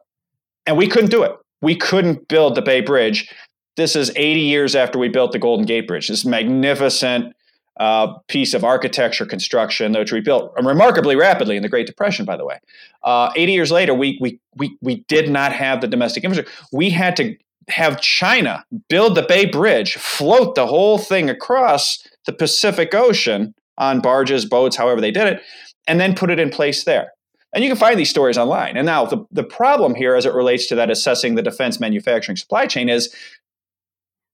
[0.65, 1.33] and we couldn't do it.
[1.61, 3.33] We couldn't build the Bay Bridge.
[3.75, 6.07] this is 80 years after we built the Golden Gate Bridge.
[6.07, 7.35] This magnificent
[7.79, 12.35] uh, piece of architecture construction, which we built remarkably rapidly in the Great Depression, by
[12.35, 12.59] the way.
[13.03, 16.51] Uh, 80 years later, we, we, we, we did not have the domestic infrastructure.
[16.71, 17.37] We had to
[17.69, 23.99] have China build the Bay Bridge, float the whole thing across the Pacific Ocean on
[23.99, 25.41] barges, boats, however they did it,
[25.87, 27.11] and then put it in place there.
[27.53, 28.77] And you can find these stories online.
[28.77, 32.35] And now the, the problem here as it relates to that assessing the defense manufacturing
[32.35, 33.13] supply chain is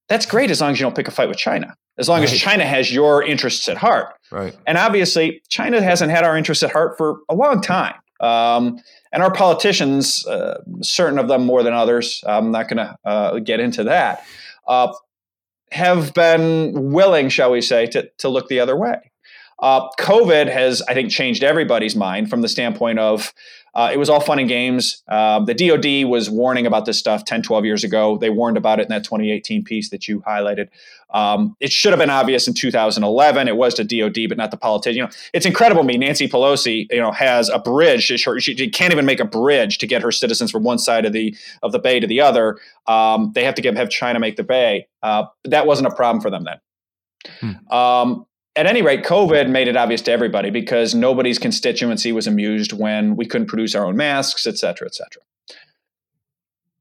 [0.09, 1.75] that's great as long as you don't pick a fight with China.
[1.97, 2.31] As long right.
[2.31, 4.15] as China has your interests at heart.
[4.31, 4.57] Right.
[4.65, 7.93] And obviously, China hasn't had our interests at heart for a long time.
[8.23, 8.79] Um,
[9.11, 13.39] and our politicians, uh, certain of them more than others, I'm not going to uh,
[13.39, 14.25] get into that,
[14.67, 14.93] uh,
[15.71, 19.11] have been willing, shall we say, to, to look the other way.
[19.59, 23.33] Uh, COVID has, I think, changed everybody's mind from the standpoint of
[23.75, 25.01] uh, it was all fun and games.
[25.07, 28.17] Uh, the DoD was warning about this stuff 10, 12 years ago.
[28.17, 30.69] They warned about it in that 2018 piece that you highlighted.
[31.13, 33.47] Um, it should have been obvious in 2011.
[33.47, 34.97] It was to DoD, but not the politician.
[34.97, 35.97] You know, it's incredible to me.
[35.97, 38.03] Nancy Pelosi, you know, has a bridge.
[38.03, 41.13] She, she, can't even make a bridge to get her citizens from one side of
[41.13, 42.57] the of the bay to the other.
[42.87, 44.87] Um, they have to get, have China make the bay.
[45.03, 46.59] Uh, that wasn't a problem for them then.
[47.39, 47.73] Hmm.
[47.73, 52.71] Um, at any rate, COVID made it obvious to everybody because nobody's constituency was amused
[52.73, 55.21] when we couldn't produce our own masks, et cetera, et cetera.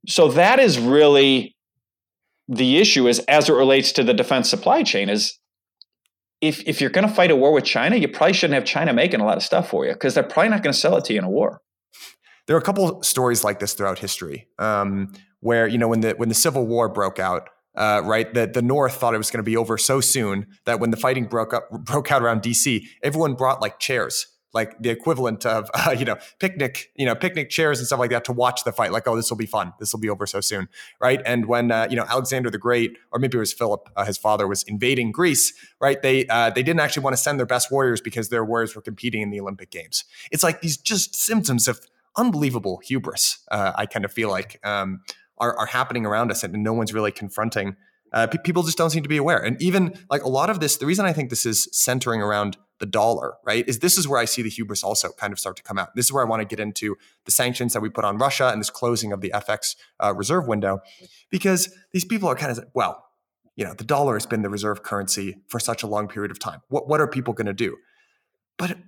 [0.07, 1.55] So that is really
[2.53, 5.38] the issue is as it relates to the defense supply chain is
[6.41, 8.93] if, if you're going to fight a war with China, you probably shouldn't have China
[8.93, 11.05] making a lot of stuff for you because they're probably not going to sell it
[11.05, 11.62] to you in a war.
[12.47, 16.12] There are a couple stories like this throughout history um, where, you know, when the,
[16.12, 18.33] when the Civil War broke out, uh, right?
[18.35, 20.97] That the North thought it was going to be over so soon that when the
[20.97, 25.71] fighting broke up, broke out around DC, everyone brought like chairs, like the equivalent of
[25.75, 28.73] uh, you know picnic, you know picnic chairs and stuff like that to watch the
[28.73, 28.93] fight.
[28.93, 29.73] Like, oh, this will be fun.
[29.79, 30.69] This will be over so soon,
[31.01, 31.21] right?
[31.25, 34.19] And when uh, you know Alexander the Great, or maybe it was Philip, uh, his
[34.19, 36.01] father, was invading Greece, right?
[36.01, 38.83] They uh, they didn't actually want to send their best warriors because their warriors were
[38.83, 40.05] competing in the Olympic Games.
[40.31, 41.81] It's like these just symptoms of
[42.17, 43.38] unbelievable hubris.
[43.51, 44.59] Uh, I kind of feel like.
[44.65, 45.01] Um,
[45.43, 47.77] are, are happening around us and no one's really confronting.
[48.12, 49.38] Uh, people just don't seem to be aware.
[49.38, 52.57] And even like a lot of this, the reason I think this is centering around
[52.83, 55.55] the dollar, right, is this is where I see the hubris also kind of start
[55.55, 55.95] to come out.
[55.95, 58.49] This is where I want to get into the sanctions that we put on Russia
[58.49, 60.81] and this closing of the FX uh, reserve window,
[61.31, 63.05] because these people are kind of, well,
[63.55, 66.40] you know, the dollar has been the reserve currency for such a long period of
[66.40, 66.61] time.
[66.71, 67.77] What, what are people going to do?
[68.59, 68.79] But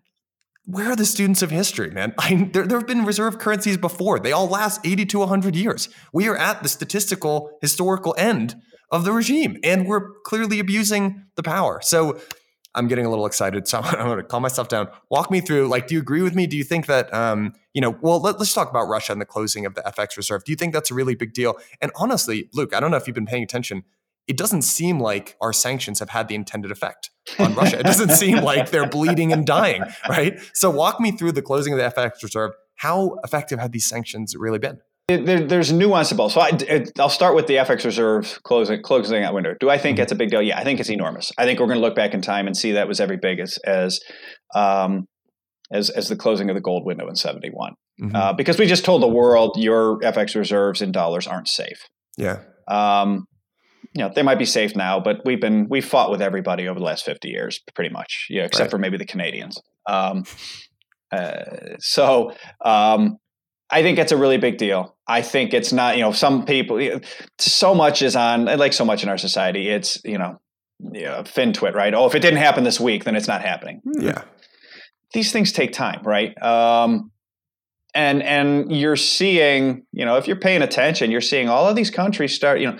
[0.66, 2.14] where are the students of history, man?
[2.18, 4.18] I, there, there have been reserve currencies before.
[4.18, 5.88] They all last 80 to 100 years.
[6.12, 8.56] We are at the statistical, historical end
[8.90, 11.78] of the regime, and we're clearly abusing the power.
[11.80, 12.18] So
[12.74, 13.68] I'm getting a little excited.
[13.68, 14.88] So I'm going to calm myself down.
[15.10, 16.46] Walk me through, like, do you agree with me?
[16.46, 19.26] Do you think that, um, you know, well, let, us talk about Russia and the
[19.26, 20.44] closing of the FX reserve.
[20.44, 21.54] Do you think that's a really big deal?
[21.80, 23.84] And honestly, Luke, I don't know if you've been paying attention
[24.26, 27.78] it doesn't seem like our sanctions have had the intended effect on Russia.
[27.78, 30.38] It doesn't seem like they're bleeding and dying, right?
[30.54, 32.52] So walk me through the closing of the FX reserve.
[32.76, 34.80] How effective have these sanctions really been?
[35.08, 36.32] There, there's nuance about.
[36.32, 36.52] So I,
[36.96, 39.54] will start with the FX reserve closing closing that window.
[39.60, 40.40] Do I think it's a big deal?
[40.40, 41.30] Yeah, I think it's enormous.
[41.36, 43.38] I think we're going to look back in time and see that was every big
[43.38, 44.00] as as
[44.54, 45.06] um,
[45.70, 47.74] as, as the closing of the gold window in 71.
[48.00, 48.16] Mm-hmm.
[48.16, 51.86] Uh, because we just told the world your FX reserves in dollars aren't safe.
[52.16, 52.40] Yeah.
[52.66, 53.26] Um,
[53.94, 56.78] you know they might be safe now, but we've been we've fought with everybody over
[56.78, 58.70] the last fifty years, pretty much, yeah, except right.
[58.70, 59.60] for maybe the Canadians.
[59.86, 60.24] Um,
[61.12, 61.44] uh,
[61.78, 63.18] so um,
[63.74, 64.96] I think it's a really big deal.
[65.08, 67.00] I think it's not, you know, some people,
[67.38, 70.40] so much is on, like so much in our society, it's, you know,
[70.92, 71.92] yeah, FinTwit, right?
[71.92, 73.80] Oh, if it didn't happen this week, then it's not happening.
[73.84, 74.22] Yeah.
[75.12, 76.40] These things take time, right?
[76.40, 77.10] Um,
[77.94, 81.90] and and you're seeing, you know, if you're paying attention, you're seeing all of these
[81.90, 82.78] countries start, you know,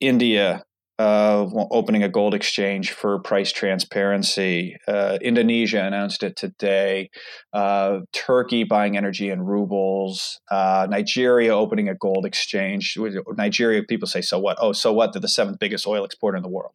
[0.00, 0.64] India
[0.98, 4.76] uh, opening a gold exchange for price transparency.
[4.88, 7.10] Uh, Indonesia announced it today.
[7.52, 10.40] Uh, Turkey buying energy in rubles.
[10.50, 12.96] Uh, Nigeria opening a gold exchange.
[13.36, 14.58] Nigeria, people say, so what?
[14.60, 15.12] Oh, so what?
[15.12, 16.74] They're the seventh biggest oil exporter in the world.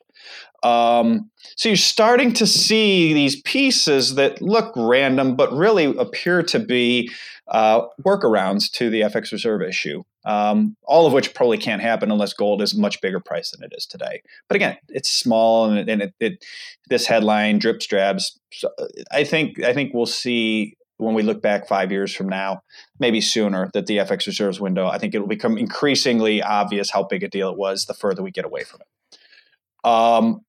[0.63, 6.59] Um, so you're starting to see these pieces that look random, but really appear to
[6.59, 7.11] be
[7.47, 12.33] uh, workarounds to the FX reserve issue um, all of which probably can't happen unless
[12.33, 14.21] gold is a much bigger price than it is today.
[14.47, 16.45] But again, it's small, and, and it, it,
[16.89, 18.39] this headline drips drabs.
[18.53, 18.69] So
[19.11, 22.61] I think I think we'll see when we look back five years from now,
[22.99, 24.87] maybe sooner, that the FX reserves window.
[24.87, 28.23] I think it will become increasingly obvious how big a deal it was the further
[28.23, 29.17] we get away from it.
[29.89, 30.41] Um,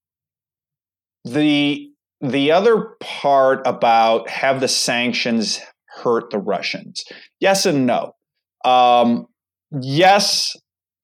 [1.25, 5.61] the the other part about have the sanctions
[6.03, 7.05] hurt the Russians?
[7.41, 8.15] Yes and no.
[8.65, 9.27] Um,
[9.81, 10.57] yes,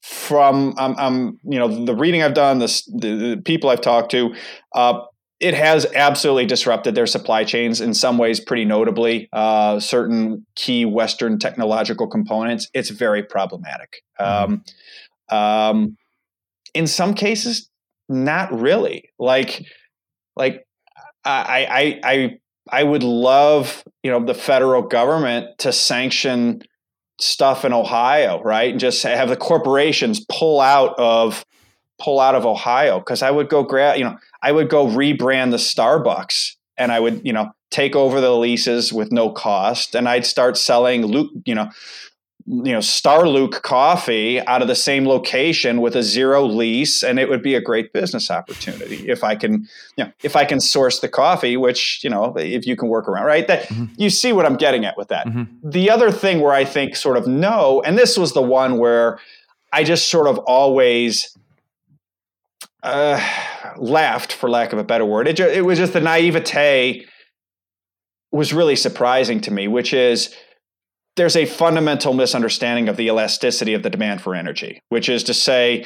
[0.02, 4.34] from um, um, you know the reading I've done, the, the people I've talked to,
[4.74, 5.00] uh,
[5.40, 9.28] it has absolutely disrupted their supply chains in some ways, pretty notably.
[9.32, 14.02] Uh, certain key Western technological components, it's very problematic.
[14.20, 14.54] Mm-hmm.
[15.32, 15.96] Um, um,
[16.74, 17.70] in some cases,
[18.08, 19.10] not really.
[19.18, 19.64] Like,
[20.36, 20.66] like
[21.24, 22.39] I, I, I,
[22.70, 26.62] I would love, you know, the federal government to sanction
[27.20, 28.70] stuff in Ohio, right?
[28.70, 31.44] And just have the corporations pull out of
[32.00, 35.50] pull out of Ohio because I would go grab, you know, I would go rebrand
[35.50, 40.08] the Starbucks and I would, you know, take over the leases with no cost and
[40.08, 41.12] I'd start selling
[41.44, 41.68] you know,
[42.46, 47.18] you know, Star Luke coffee out of the same location with a zero lease, and
[47.18, 50.60] it would be a great business opportunity if I can, you know, if I can
[50.60, 53.46] source the coffee, which you know, if you can work around, right?
[53.46, 53.86] That mm-hmm.
[53.96, 55.26] you see what I'm getting at with that.
[55.26, 55.70] Mm-hmm.
[55.70, 59.18] The other thing where I think sort of no, and this was the one where
[59.72, 61.36] I just sort of always
[62.82, 63.20] uh,
[63.76, 65.28] laughed, for lack of a better word.
[65.28, 67.06] It, ju- it was just the naivete
[68.32, 70.34] was really surprising to me, which is
[71.20, 75.34] there's a fundamental misunderstanding of the elasticity of the demand for energy, which is to
[75.34, 75.84] say,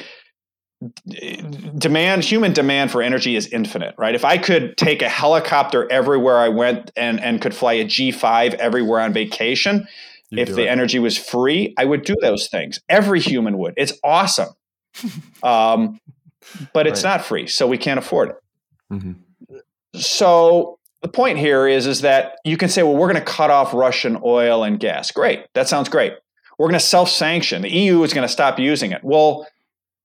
[1.77, 6.37] demand human demand for energy is infinite right if i could take a helicopter everywhere
[6.37, 9.87] i went and and could fly a g5 everywhere on vacation
[10.31, 10.67] you if the it.
[10.67, 14.49] energy was free i would do those things every human would it's awesome
[15.43, 15.97] um,
[16.73, 17.11] but it's right.
[17.17, 18.35] not free so we can't afford it
[18.93, 19.13] mm-hmm.
[19.95, 23.51] so the point here is is that you can say, well, we're going to cut
[23.51, 25.11] off Russian oil and gas.
[25.11, 26.13] Great, that sounds great.
[26.57, 27.61] We're going to self-sanction.
[27.61, 29.03] The EU is going to stop using it.
[29.03, 29.47] Well,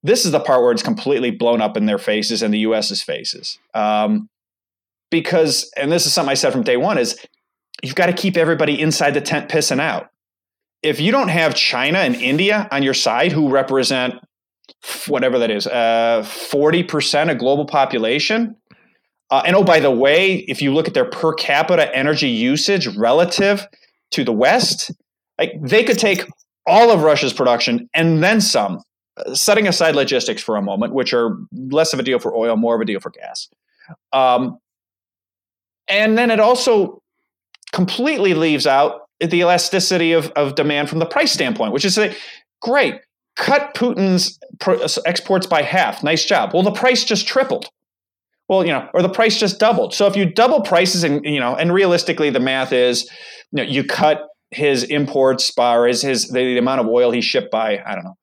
[0.02, 3.00] this is the part where it's completely blown up in their faces and the U.S.'s
[3.00, 3.58] faces.
[3.72, 4.28] Um,
[5.10, 7.18] because, and this is something I said from day one, is
[7.82, 10.10] you've got to keep everybody inside the tent pissing out.
[10.82, 14.16] If you don't have China and India on your side, who represent
[15.06, 18.56] whatever that is, uh, 40% of global population,
[19.30, 22.86] uh, and oh, by the way, if you look at their per capita energy usage
[22.88, 23.66] relative
[24.10, 24.90] to the West,
[25.38, 26.26] like they could take
[26.66, 28.82] all of Russia's production and then some,
[29.16, 32.56] uh, setting aside logistics for a moment, which are less of a deal for oil,
[32.56, 33.48] more of a deal for gas.
[34.12, 34.58] Um,
[35.88, 37.00] and then it also
[37.72, 42.16] completely leaves out the elasticity of, of demand from the price standpoint, which is say,
[42.60, 43.00] great,
[43.36, 44.38] cut Putin's
[45.04, 46.02] exports by half.
[46.02, 46.52] Nice job.
[46.52, 47.68] Well, the price just tripled
[48.50, 49.94] well, you know, or the price just doubled.
[49.94, 53.08] So if you double prices and, you know, and realistically the math is,
[53.52, 57.12] you know, you cut his imports by or his, his the, the amount of oil
[57.12, 58.16] he shipped by, I don't know,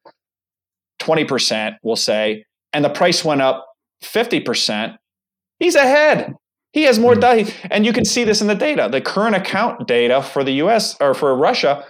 [1.00, 3.66] 20%, we'll say, and the price went up
[4.04, 4.98] 50%,
[5.60, 6.34] he's ahead.
[6.74, 8.90] He has more mm and you can see this in the data.
[8.92, 11.86] The current account data for the US or for Russia,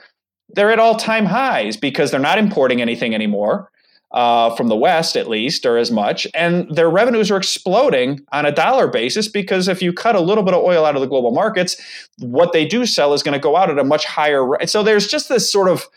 [0.50, 3.72] they're at all-time highs because they're not importing anything anymore
[4.12, 6.26] uh, from the West, at least, or as much.
[6.34, 10.44] And their revenues are exploding on a dollar basis because if you cut a little
[10.44, 11.76] bit of oil out of the global markets,
[12.20, 14.70] what they do sell is going to go out at a much higher rate.
[14.70, 15.88] So there's just this sort of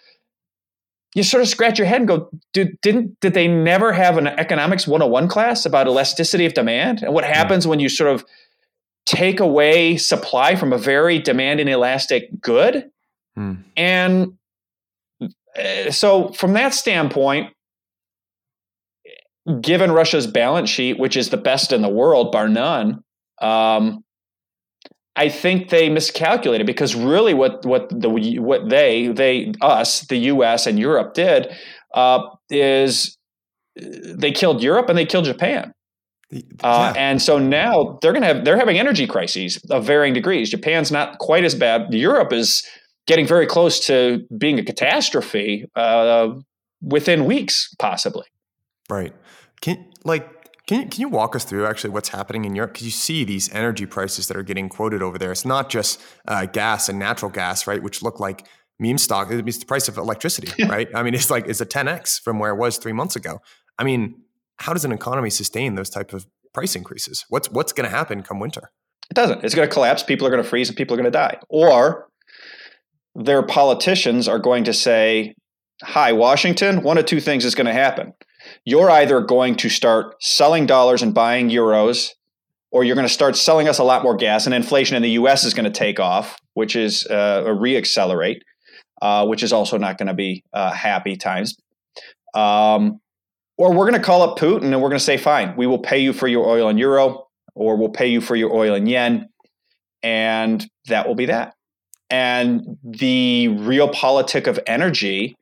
[1.15, 4.29] you sort of scratch your head and go, did, didn't did they never have an
[4.29, 8.25] economics 101 class about elasticity of demand and what happens when you sort of
[9.07, 12.91] take away supply from a very demand inelastic good?
[13.35, 13.55] Hmm.
[13.77, 14.35] And
[15.21, 17.53] uh, so from that standpoint,
[19.61, 23.03] given Russia's balance sheet, which is the best in the world, bar none,
[23.41, 24.05] um,
[25.17, 30.67] I think they miscalculated because really what what the what they they us the U.S.
[30.67, 31.53] and Europe did
[31.95, 33.19] uh, is
[33.77, 35.73] they killed Europe and they killed Japan.
[36.33, 36.63] Uh, yeah.
[36.63, 40.51] Uh, and so now they're going to have they're having energy crises of varying degrees.
[40.51, 41.93] Japan's not quite as bad.
[41.93, 42.63] Europe is
[43.07, 46.29] getting very close to being a catastrophe uh,
[46.81, 48.27] within weeks, possibly.
[48.89, 49.13] Right.
[49.61, 52.75] Can like can you, can you walk us through actually what's happening in Europe?
[52.75, 55.33] Because you see these energy prices that are getting quoted over there.
[55.33, 57.83] It's not just uh, gas and natural gas, right?
[57.83, 58.47] Which look like
[58.79, 59.29] meme stock.
[59.31, 60.89] It's the price of electricity, right?
[60.95, 63.41] I mean, it's like it's a 10x from where it was three months ago.
[63.79, 64.23] I mean,
[64.59, 67.25] how does an economy sustain those type of price increases?
[67.29, 68.71] What's what's going to happen come winter?
[69.11, 69.43] It doesn't.
[69.43, 70.05] It's going to collapse.
[70.05, 71.39] People are going to freeze, and people are going to die.
[71.49, 72.07] Or
[73.17, 75.35] their politicians are going to say,
[75.83, 76.83] "Hi, Washington.
[76.83, 78.15] One of two things is going to happen."
[78.65, 82.11] You're either going to start selling dollars and buying euros,
[82.71, 85.11] or you're going to start selling us a lot more gas, and inflation in the
[85.11, 85.45] U.S.
[85.45, 88.41] is going to take off, which is uh, a reaccelerate,
[89.03, 91.57] uh, which is also not going to be uh, happy times.
[92.35, 93.01] Um,
[93.57, 95.79] or we're going to call up Putin and we're going to say, fine, we will
[95.79, 98.87] pay you for your oil in euro, or we'll pay you for your oil in
[98.87, 99.29] yen,
[100.03, 101.55] and that will be that.
[102.09, 105.37] And the realpolitik of energy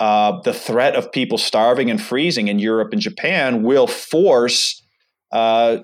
[0.00, 4.82] uh, the threat of people starving and freezing in Europe and Japan will force
[5.30, 5.78] uh,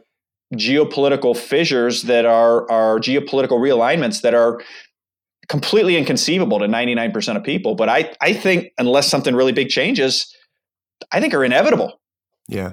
[0.54, 4.60] geopolitical fissures that are are geopolitical realignments that are
[5.48, 7.76] completely inconceivable to 99% of people.
[7.76, 10.34] But I, I think unless something really big changes,
[11.12, 12.00] I think are inevitable.
[12.48, 12.72] Yeah.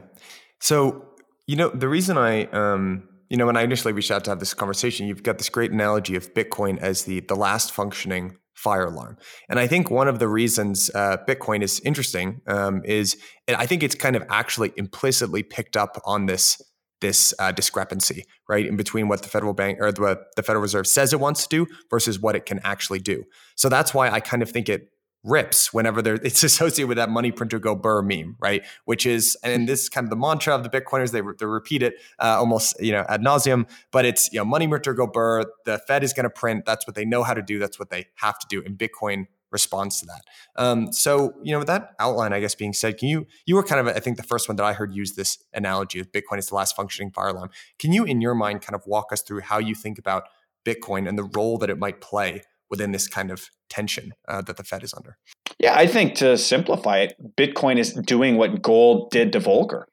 [0.60, 1.06] So,
[1.46, 4.40] you know, the reason I, um, you know, when I initially reached out to have
[4.40, 8.86] this conversation, you've got this great analogy of Bitcoin as the the last functioning fire
[8.86, 9.18] alarm.
[9.50, 13.84] And I think one of the reasons uh, Bitcoin is interesting um, is I think
[13.84, 16.62] it's kind of actually implicitly picked up on this
[17.02, 20.88] this uh, discrepancy, right, in between what the federal bank or what the Federal Reserve
[20.88, 23.26] says it wants to do versus what it can actually do.
[23.58, 24.88] So that's why I kind of think it
[25.24, 28.64] rips whenever there it's associated with that money printer go burr meme, right?
[28.86, 31.12] Which is and this is kind of the mantra of the Bitcoiners.
[31.12, 34.68] They, they repeat it uh, almost you know ad nauseum, but it's you know money
[34.68, 35.44] printer go burr.
[35.66, 36.66] The Fed is going to print.
[36.66, 37.60] That's what they know how to do.
[37.60, 38.64] That's what they have to do.
[38.66, 40.22] And Bitcoin responds to that.
[40.56, 43.64] Um, so, you know, with that outline, I guess being said, can you you were
[43.64, 46.40] kind of I think the first one that I heard use this analogy of Bitcoin
[46.40, 47.52] is the last functioning fire alarm.
[47.80, 50.24] Can you, in your mind, kind of walk us through how you think about
[50.66, 52.42] Bitcoin and the role that it might play
[52.74, 55.18] within this kind of tension uh, that the Fed is under?
[55.60, 59.84] Yeah, I think to simplify it, Bitcoin is doing what gold did to Volcker.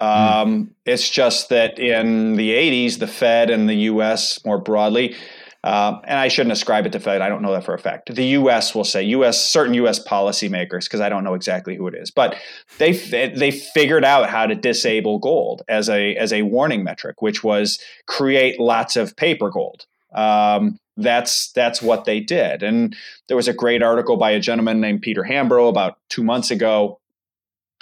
[0.00, 0.06] Hmm.
[0.06, 0.70] Um, mm.
[0.86, 5.14] It's just that in the 80s, the Fed and the US more broadly
[5.62, 7.20] uh, and I shouldn't ascribe it to Fed.
[7.20, 8.14] I don't know that for a fact.
[8.14, 8.74] The U.S.
[8.74, 9.50] will say U.S.
[9.50, 10.02] certain U.S.
[10.02, 12.36] policymakers because I don't know exactly who it is, but
[12.78, 17.44] they they figured out how to disable gold as a as a warning metric, which
[17.44, 19.84] was create lots of paper gold.
[20.14, 22.62] Um, that's that's what they did.
[22.62, 22.96] And
[23.28, 27.00] there was a great article by a gentleman named Peter Hambro about two months ago,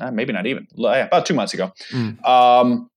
[0.01, 2.25] uh, maybe not even about two months ago, mm.
[2.27, 2.91] um,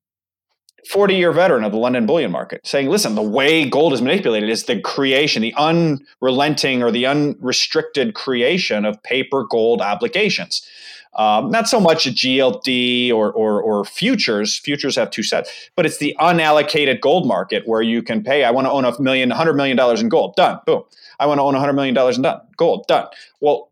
[0.90, 4.50] 40 year veteran of the London bullion market saying, listen, the way gold is manipulated
[4.50, 10.68] is the creation, the unrelenting or the unrestricted creation of paper gold obligations.
[11.14, 14.58] Um, not so much a GLD or, or, or, futures.
[14.58, 18.46] Futures have two sets, but it's the unallocated gold market where you can pay.
[18.46, 20.36] I want to own a million, hundred million dollars in gold.
[20.38, 20.60] Done.
[20.66, 20.84] Boom.
[21.20, 22.40] I want to own a hundred million dollars in done.
[22.56, 22.86] gold.
[22.88, 23.08] Done.
[23.42, 23.72] Well,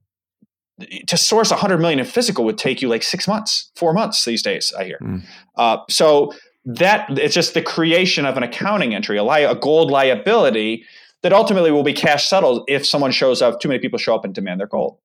[1.07, 4.25] to source a hundred million in physical would take you like six months, four months
[4.25, 4.73] these days.
[4.77, 4.99] I hear.
[5.01, 5.23] Mm.
[5.55, 6.33] Uh, so
[6.65, 10.85] that it's just the creation of an accounting entry, a, li- a gold liability
[11.21, 14.23] that ultimately will be cash settled if someone shows up, too many people show up
[14.23, 14.97] and demand their gold.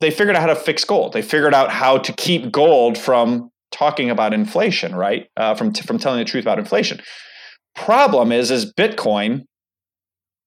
[0.00, 1.12] They figured out how to fix gold.
[1.12, 5.28] They figured out how to keep gold from talking about inflation, right?
[5.36, 7.00] Uh, from t- from telling the truth about inflation.
[7.74, 9.42] Problem is, is Bitcoin.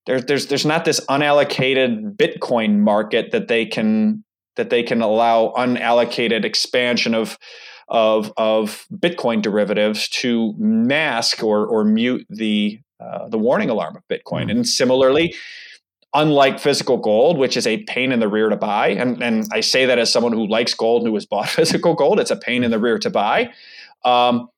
[0.05, 4.23] There's there's there's not this unallocated Bitcoin market that they can
[4.55, 7.37] that they can allow unallocated expansion of
[7.87, 14.03] of of Bitcoin derivatives to mask or or mute the uh, the warning alarm of
[14.07, 14.43] Bitcoin.
[14.43, 14.49] Mm-hmm.
[14.49, 15.35] And similarly,
[16.13, 19.61] unlike physical gold, which is a pain in the rear to buy, and and I
[19.61, 22.35] say that as someone who likes gold and who has bought physical gold, it's a
[22.35, 23.51] pain in the rear to buy.
[24.03, 24.49] Um,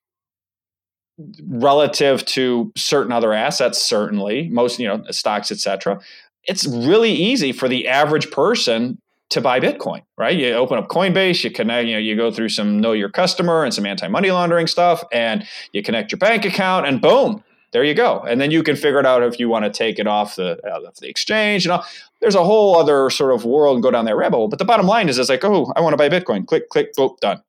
[1.45, 5.99] relative to certain other assets certainly most you know stocks etc
[6.45, 8.97] it's really easy for the average person
[9.29, 10.37] to buy Bitcoin, right?
[10.37, 13.63] You open up Coinbase, you connect, you know, you go through some know your customer
[13.63, 17.43] and some anti-money laundering stuff, and you connect your bank account, and boom,
[17.73, 18.19] there you go.
[18.21, 20.57] And then you can figure it out if you want to take it off the,
[20.65, 21.65] uh, the exchange.
[21.65, 21.83] You know,
[22.21, 24.47] there's a whole other sort of world and go down that rabbit hole.
[24.47, 26.47] But the bottom line is, it's like, oh, I want to buy Bitcoin.
[26.47, 27.41] Click, click, boom, done.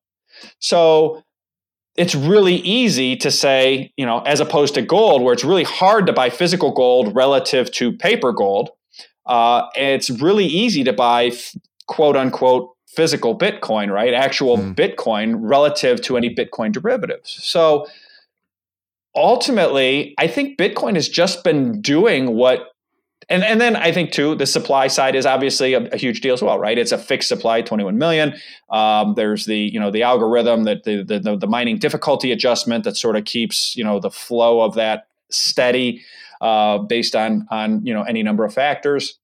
[0.58, 1.22] So
[1.96, 6.06] it's really easy to say, you know, as opposed to gold, where it's really hard
[6.06, 8.70] to buy physical gold relative to paper gold.
[9.26, 11.30] Uh, it's really easy to buy
[11.86, 14.14] quote unquote physical Bitcoin, right?
[14.14, 14.74] Actual mm.
[14.74, 17.38] Bitcoin relative to any Bitcoin derivatives.
[17.42, 17.86] So
[19.14, 22.70] ultimately, I think Bitcoin has just been doing what
[23.30, 26.34] and, and then I think too, the supply side is obviously a, a huge deal
[26.34, 26.76] as well, right?
[26.76, 28.34] It's a fixed supply, 21 million.
[28.68, 32.98] Um, there's the, you know, the algorithm that the, the, the mining difficulty adjustment that
[32.98, 36.02] sort of keeps, you know, the flow of that steady
[36.42, 39.18] uh, based on, on, you know, any number of factors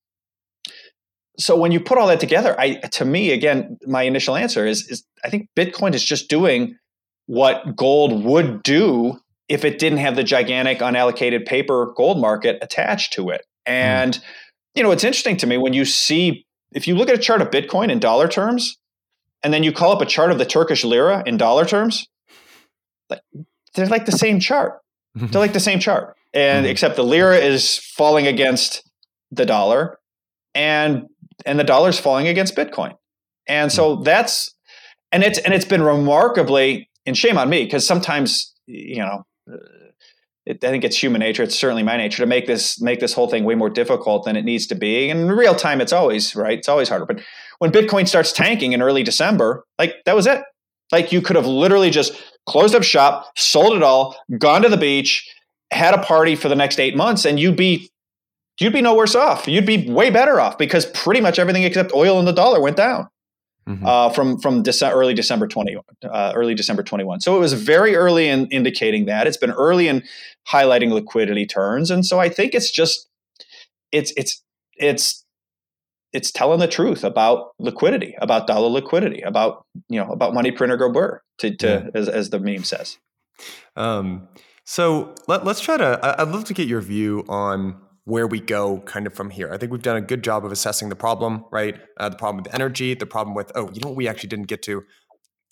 [1.41, 4.87] so when you put all that together, I to me again, my initial answer is
[4.89, 6.77] is I think Bitcoin is just doing
[7.27, 9.19] what gold would do
[9.51, 13.45] if it didn't have the gigantic unallocated paper gold market attached to it.
[13.67, 13.73] Hmm.
[13.73, 14.23] And mm.
[14.77, 17.43] you know, it's interesting to me when you see if you look at a chart
[17.43, 18.79] of Bitcoin in dollar terms,
[19.43, 22.07] and then you call up a chart of the Turkish lira in dollar terms,
[23.11, 23.21] like
[23.75, 24.79] they're like the same chart.
[25.15, 26.71] they're like the same chart, and mm.
[26.71, 28.89] except the lira is falling against
[29.33, 29.99] the dollar,
[30.55, 31.07] and
[31.45, 32.95] and the dollar's falling against Bitcoin.
[33.49, 34.03] And so hmm.
[34.05, 34.55] that's
[35.11, 39.57] and it's and it's been remarkably and shame on me because sometimes you know Uh,
[40.47, 41.43] it, I think it's human nature.
[41.43, 44.37] It's certainly my nature to make this make this whole thing way more difficult than
[44.37, 45.11] it needs to be.
[45.11, 46.59] And in real time, it's always right.
[46.59, 47.07] It's always harder.
[47.07, 47.21] But
[47.59, 50.43] when Bitcoin starts tanking in early December, like that was it.
[50.93, 54.77] Like you could have literally just closed up shop, sold it all, gone to the
[54.77, 55.29] beach,
[55.71, 57.91] had a party for the next eight months, and you'd be
[58.59, 59.47] you'd be no worse off.
[59.47, 62.77] You'd be way better off because pretty much everything except oil and the dollar went
[62.77, 63.09] down
[63.77, 63.87] mm-hmm.
[63.87, 67.21] uh, from from Dece- early December twenty uh, early December twenty one.
[67.21, 69.27] So it was very early in indicating that.
[69.27, 70.03] It's been early in
[70.49, 73.09] highlighting liquidity turns, and so I think it's just
[73.93, 74.43] it's it's
[74.77, 75.25] it's
[76.13, 80.77] it's telling the truth about liquidity, about dollar liquidity, about you know about money printer
[80.77, 82.01] go burr, to, to yeah.
[82.01, 82.99] as, as the meme says.
[83.77, 84.29] Um,
[84.65, 85.99] so let, us try to.
[86.21, 89.53] I'd love to get your view on where we go kind of from here.
[89.53, 91.81] I think we've done a good job of assessing the problem, right?
[91.97, 94.47] Uh, the problem with energy, the problem with oh, you know what we actually didn't
[94.47, 94.85] get to.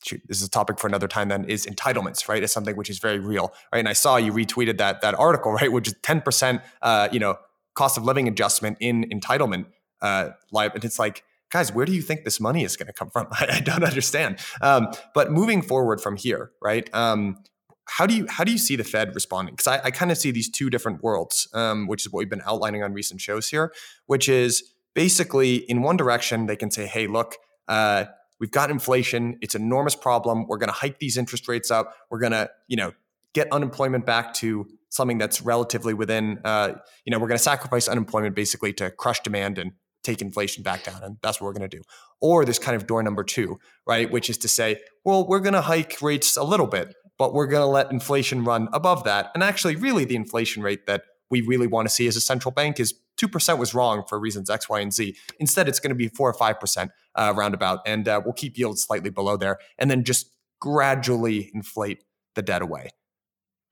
[0.05, 1.29] Shoot, this is a topic for another time.
[1.29, 2.43] Then is entitlements, right?
[2.43, 3.81] Is something which is very real, right?
[3.81, 7.19] And I saw you retweeted that that article, right, which is ten percent, uh, you
[7.19, 7.37] know,
[7.75, 9.67] cost of living adjustment in entitlement
[10.01, 12.93] uh, live, and it's like guys, where do you think this money is going to
[12.93, 13.27] come from?
[13.33, 14.39] I, I don't understand.
[14.61, 16.89] Um, but moving forward from here, right?
[16.95, 17.43] Um,
[17.89, 19.55] how do you how do you see the Fed responding?
[19.55, 22.31] Because I, I kind of see these two different worlds, um, which is what we've
[22.31, 23.73] been outlining on recent shows here.
[24.07, 24.63] Which is
[24.95, 27.37] basically in one direction they can say, "Hey, look,
[27.67, 28.05] uh,
[28.41, 30.47] we've got inflation; it's an enormous problem.
[30.47, 31.95] We're going to hike these interest rates up.
[32.11, 32.93] We're going to, you know,
[33.33, 36.41] get unemployment back to something that's relatively within.
[36.45, 36.75] Uh,
[37.05, 39.73] you know, we're going to sacrifice unemployment basically to crush demand and
[40.03, 41.03] take inflation back down.
[41.03, 41.83] And that's what we're going to do.
[42.21, 44.11] Or this kind of door number two, right?
[44.11, 47.47] Which is to say, well, we're going to hike rates a little bit, but we're
[47.47, 49.31] going to let inflation run above that.
[49.35, 52.53] And actually, really, the inflation rate that we really want to see as a central
[52.53, 55.17] bank is 2% was wrong for reasons X, Y, and Z.
[55.39, 57.81] Instead, it's going to be 4 or 5% uh, roundabout.
[57.85, 62.05] And uh, we'll keep yields slightly below there and then just gradually inflate
[62.35, 62.91] the debt away.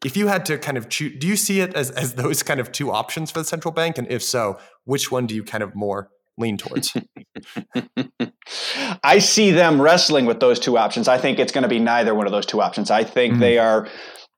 [0.04, 2.60] If you had to kind of choose, do you see it as, as those kind
[2.60, 3.96] of two options for the central bank?
[3.96, 6.94] And if so, which one do you kind of more lean towards?
[9.02, 11.08] I see them wrestling with those two options.
[11.08, 12.90] I think it's going to be neither one of those two options.
[12.90, 13.40] I think mm-hmm.
[13.40, 13.88] they are,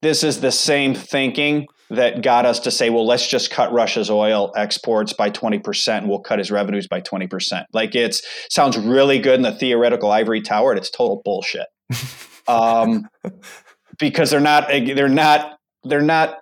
[0.03, 4.11] this is the same thinking that got us to say, well, let's just cut Russia's
[4.11, 7.65] oil exports by 20% and we'll cut his revenues by 20%.
[7.73, 8.17] Like it
[8.51, 11.67] sounds really good in the theoretical ivory tower and it's total bullshit.
[12.49, 13.09] um,
[13.99, 16.39] because they're not, they're not, they're not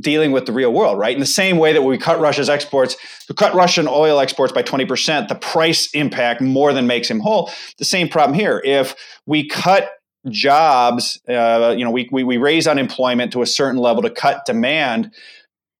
[0.00, 1.14] dealing with the real world, right?
[1.14, 2.96] In the same way that we cut Russia's exports,
[3.28, 7.50] we cut Russian oil exports by 20%, the price impact more than makes him whole.
[7.78, 8.60] The same problem here.
[8.64, 9.90] If we cut
[10.28, 14.44] jobs, uh, you know, we, we, we raise unemployment to a certain level to cut
[14.44, 15.12] demand,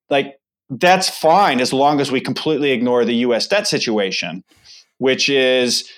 [0.09, 0.38] like
[0.70, 4.44] that's fine as long as we completely ignore the US debt situation,
[4.98, 5.90] which is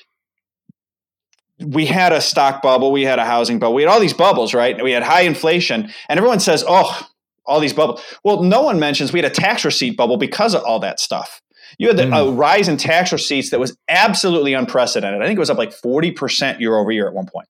[1.61, 4.54] we had a stock bubble, we had a housing bubble, we had all these bubbles,
[4.54, 4.82] right?
[4.82, 7.06] We had high inflation, and everyone says, oh,
[7.49, 8.03] all these bubbles.
[8.22, 11.40] Well, no one mentions we had a tax receipt bubble because of all that stuff.
[11.78, 12.28] You had the, mm.
[12.28, 15.20] a rise in tax receipts that was absolutely unprecedented.
[15.20, 17.49] I think it was up like 40% year over year at one point.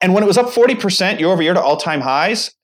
[0.00, 2.54] And when it was up 40% year over year to all time highs,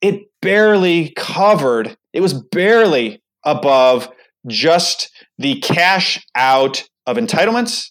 [0.00, 4.08] it barely covered, it was barely above
[4.46, 7.90] just the cash out of entitlements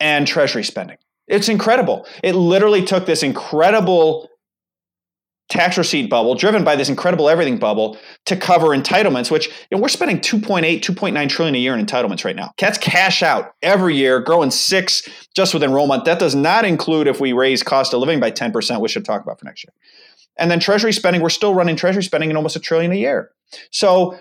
[0.00, 0.96] and treasury spending.
[1.28, 2.06] It's incredible.
[2.22, 4.28] It literally took this incredible
[5.48, 9.78] tax receipt bubble driven by this incredible everything bubble to cover entitlements which you know,
[9.78, 13.94] we're spending 2.8 2.9 trillion a year in entitlements right now cats cash out every
[13.94, 18.00] year growing six just with enrollment that does not include if we raise cost of
[18.00, 19.72] living by 10% which should talk about for next year
[20.38, 23.30] and then treasury spending we're still running treasury spending in almost a trillion a year
[23.70, 24.18] so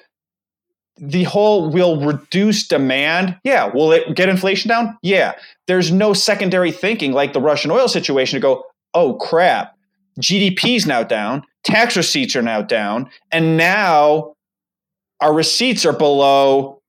[0.97, 3.37] the whole will reduce demand.
[3.43, 3.65] Yeah.
[3.65, 4.97] Will it get inflation down?
[5.01, 5.33] Yeah.
[5.67, 8.63] There's no secondary thinking like the Russian oil situation to go,
[8.93, 9.75] oh crap,
[10.19, 14.35] GDP is now down, tax receipts are now down, and now
[15.19, 16.81] our receipts are below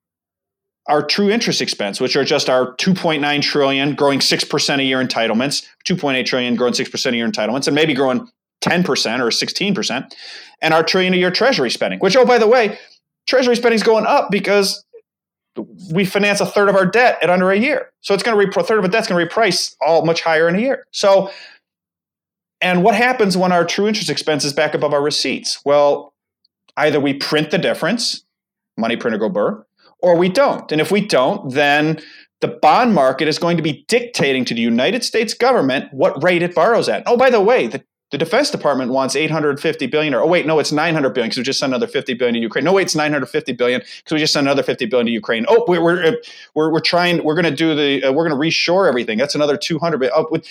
[0.86, 5.66] our true interest expense, which are just our 2.9 trillion growing 6% a year entitlements,
[5.86, 8.28] 2.8 trillion growing 6% a year entitlements, and maybe growing
[8.62, 10.12] 10% or 16%,
[10.60, 12.78] and our trillion a year treasury spending, which, oh, by the way,
[13.26, 14.84] treasury spending is going up because
[15.92, 17.92] we finance a third of our debt at under a year.
[18.00, 20.22] So it's going to, re- a third of a debt's going to reprice all much
[20.22, 20.86] higher in a year.
[20.90, 21.30] So
[22.64, 25.60] and what happens when our true interest expense is back above our receipts?
[25.66, 26.14] Well,
[26.78, 28.24] either we print the difference,
[28.78, 29.66] money printer go burr,
[29.98, 30.72] or we don't.
[30.72, 32.00] And if we don't, then
[32.40, 36.42] the bond market is going to be dictating to the United States government what rate
[36.42, 37.02] it borrows at.
[37.06, 40.58] Oh, by the way, the, the Defense Department wants 850 billion, or oh wait, no,
[40.58, 42.64] it's 900 billion because we just sent another 50 billion to Ukraine.
[42.64, 45.44] No, wait, it's 950 billion because we just sent another 50 billion to Ukraine.
[45.48, 46.16] Oh, we're we're
[46.54, 49.18] we're, we're trying, we're going to do the, uh, we're going to reshore everything.
[49.18, 50.14] That's another 200 billion.
[50.16, 50.48] Oh, with,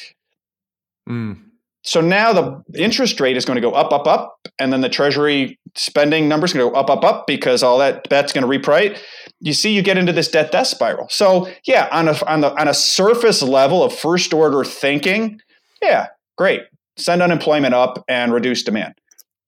[1.10, 1.40] mm
[1.86, 4.90] So now the interest rate is going to go up, up, up, and then the
[4.90, 8.60] Treasury spending numbers going to go up, up, up because all that debt's going to
[8.60, 8.98] reprice.
[9.42, 11.08] You see, you get into this debt death spiral.
[11.10, 15.40] So yeah, on a on the on a surface level of first order thinking,
[15.82, 16.08] yeah,
[16.38, 16.62] great,
[16.96, 18.94] send unemployment up and reduce demand.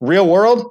[0.02, 0.70] Real world,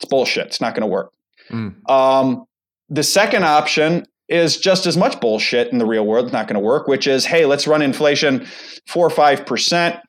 [0.00, 0.48] it's bullshit.
[0.48, 1.12] It's not going to work.
[1.50, 1.88] Mm.
[1.88, 2.46] Um,
[2.88, 6.24] the second option is just as much bullshit in the real world.
[6.24, 6.88] It's not going to work.
[6.88, 8.44] Which is, hey, let's run inflation
[8.88, 10.00] four or five percent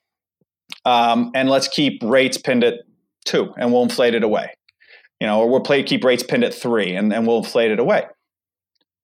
[0.85, 2.81] um, and let's keep rates pinned at
[3.25, 4.53] two, and we'll inflate it away.
[5.19, 7.79] You know, or we'll play, keep rates pinned at three, and then we'll inflate it
[7.79, 8.05] away.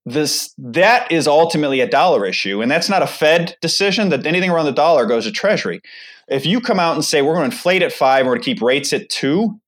[0.05, 4.09] This that is ultimately a dollar issue, and that's not a Fed decision.
[4.09, 5.81] That anything around the dollar goes to Treasury.
[6.27, 8.45] If you come out and say we're going to inflate at five, we're going to
[8.45, 9.59] keep rates at two,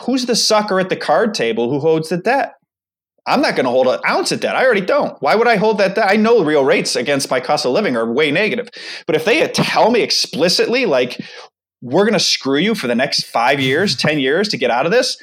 [0.00, 2.54] who's the sucker at the card table who holds the debt?
[3.26, 4.56] I'm not going to hold an ounce of debt.
[4.56, 5.16] I already don't.
[5.22, 6.10] Why would I hold that debt?
[6.10, 8.68] I know real rates against my cost of living are way negative.
[9.06, 11.20] But if they tell me explicitly, like,
[11.82, 14.86] we're going to screw you for the next five years, 10 years to get out
[14.86, 15.16] of this,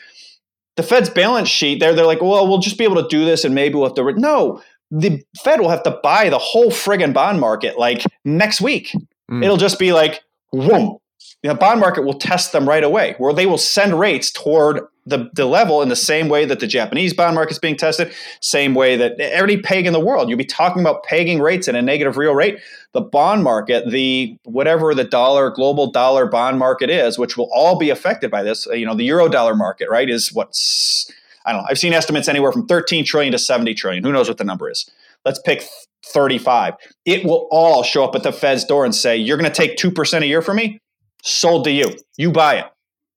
[0.77, 3.43] the Fed's balance sheet, they're, they're like, well, we'll just be able to do this
[3.43, 4.03] and maybe we'll have to.
[4.03, 4.13] Re-.
[4.13, 8.93] No, the Fed will have to buy the whole friggin' bond market like next week.
[9.29, 9.43] Mm.
[9.43, 10.21] It'll just be like,
[10.51, 10.97] whoom.
[11.43, 15.29] The bond market will test them right away, where they will send rates toward the,
[15.33, 18.75] the level in the same way that the Japanese bond market is being tested, same
[18.75, 21.81] way that every peg in the world, you'll be talking about pegging rates at a
[21.81, 22.59] negative real rate.
[22.93, 27.77] The bond market, the whatever the dollar, global dollar bond market is, which will all
[27.77, 31.11] be affected by this, you know, the euro dollar market, right, is what's,
[31.45, 34.03] I don't know, I've seen estimates anywhere from 13 trillion to 70 trillion.
[34.03, 34.89] Who knows what the number is?
[35.25, 35.63] Let's pick
[36.05, 36.75] 35.
[37.05, 39.77] It will all show up at the Fed's door and say, you're going to take
[39.77, 40.79] 2% a year from me?
[41.23, 41.97] Sold to you.
[42.17, 42.65] You buy it.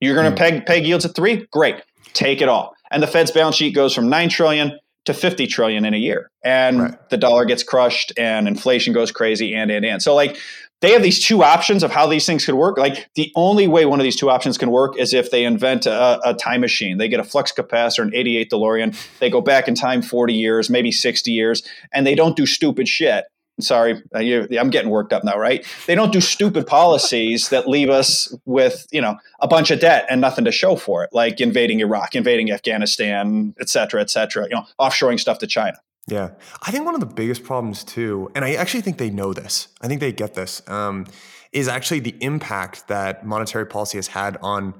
[0.00, 0.36] You're going to mm.
[0.38, 1.46] peg peg yields at three?
[1.52, 1.82] Great.
[2.12, 2.74] Take it all.
[2.90, 6.30] And the Fed's balance sheet goes from 9 trillion to 50 trillion in a year.
[6.44, 7.10] And right.
[7.10, 10.02] the dollar gets crushed and inflation goes crazy and and and.
[10.02, 10.36] So like
[10.80, 12.76] they have these two options of how these things could work.
[12.76, 15.86] Like the only way one of these two options can work is if they invent
[15.86, 16.98] a, a, time machine.
[16.98, 19.18] They get a flux capacitor, an 88 DeLorean.
[19.20, 22.88] They go back in time 40 years, maybe 60 years, and they don't do stupid
[22.88, 23.26] shit
[23.60, 24.18] sorry, uh,
[24.58, 25.66] I'm getting worked up now, right?
[25.86, 30.06] They don't do stupid policies that leave us with, you know, a bunch of debt
[30.08, 34.44] and nothing to show for it, like invading Iraq, invading Afghanistan, et cetera, et cetera,
[34.44, 35.76] you know, offshoring stuff to China.
[36.08, 36.30] Yeah.
[36.62, 39.68] I think one of the biggest problems too, and I actually think they know this,
[39.80, 41.06] I think they get this, um,
[41.52, 44.74] is actually the impact that monetary policy has had on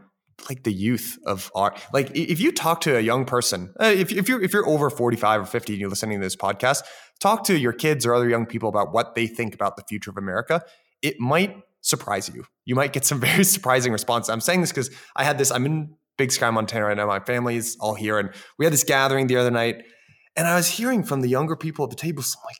[0.48, 4.10] like the youth of our like if you talk to a young person uh, if,
[4.10, 6.82] if you're if you're over 45 or 50 and you're listening to this podcast
[7.22, 10.10] talk to your kids or other young people about what they think about the future
[10.10, 10.60] of America,
[11.00, 12.44] it might surprise you.
[12.64, 14.28] You might get some very surprising responses.
[14.28, 17.06] I'm saying this because I had this, I'm in Big Sky, Montana right now.
[17.06, 18.18] My family is all here.
[18.18, 19.84] And we had this gathering the other night.
[20.36, 22.56] And I was hearing from the younger people at the table some like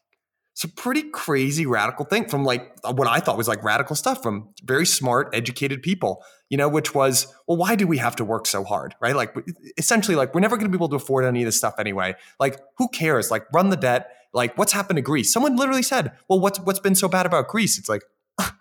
[0.55, 4.51] some pretty crazy radical thing from like what I thought was like radical stuff from
[4.65, 8.47] very smart, educated people, you know, which was, well, why do we have to work
[8.47, 8.95] so hard?
[9.01, 9.17] Right.
[9.17, 9.35] Like
[9.79, 12.15] essentially, like we're never going to be able to afford any of this stuff anyway.
[12.39, 13.31] Like, who cares?
[13.31, 15.33] Like, run the debt like, what's happened to Greece?
[15.33, 17.79] Someone literally said, well, what's what's been so bad about Greece?
[17.79, 18.03] It's like,
[18.39, 18.53] are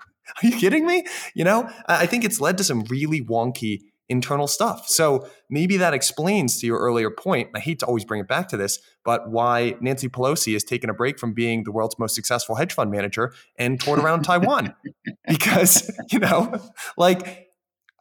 [0.43, 1.05] you kidding me?
[1.33, 3.79] You know, I think it's led to some really wonky
[4.11, 4.87] internal stuff.
[4.87, 7.49] So maybe that explains to your earlier point.
[7.55, 10.89] I hate to always bring it back to this, but why Nancy Pelosi has taken
[10.89, 14.75] a break from being the world's most successful hedge fund manager and toured around Taiwan.
[15.27, 16.53] Because, you know,
[16.97, 17.47] like,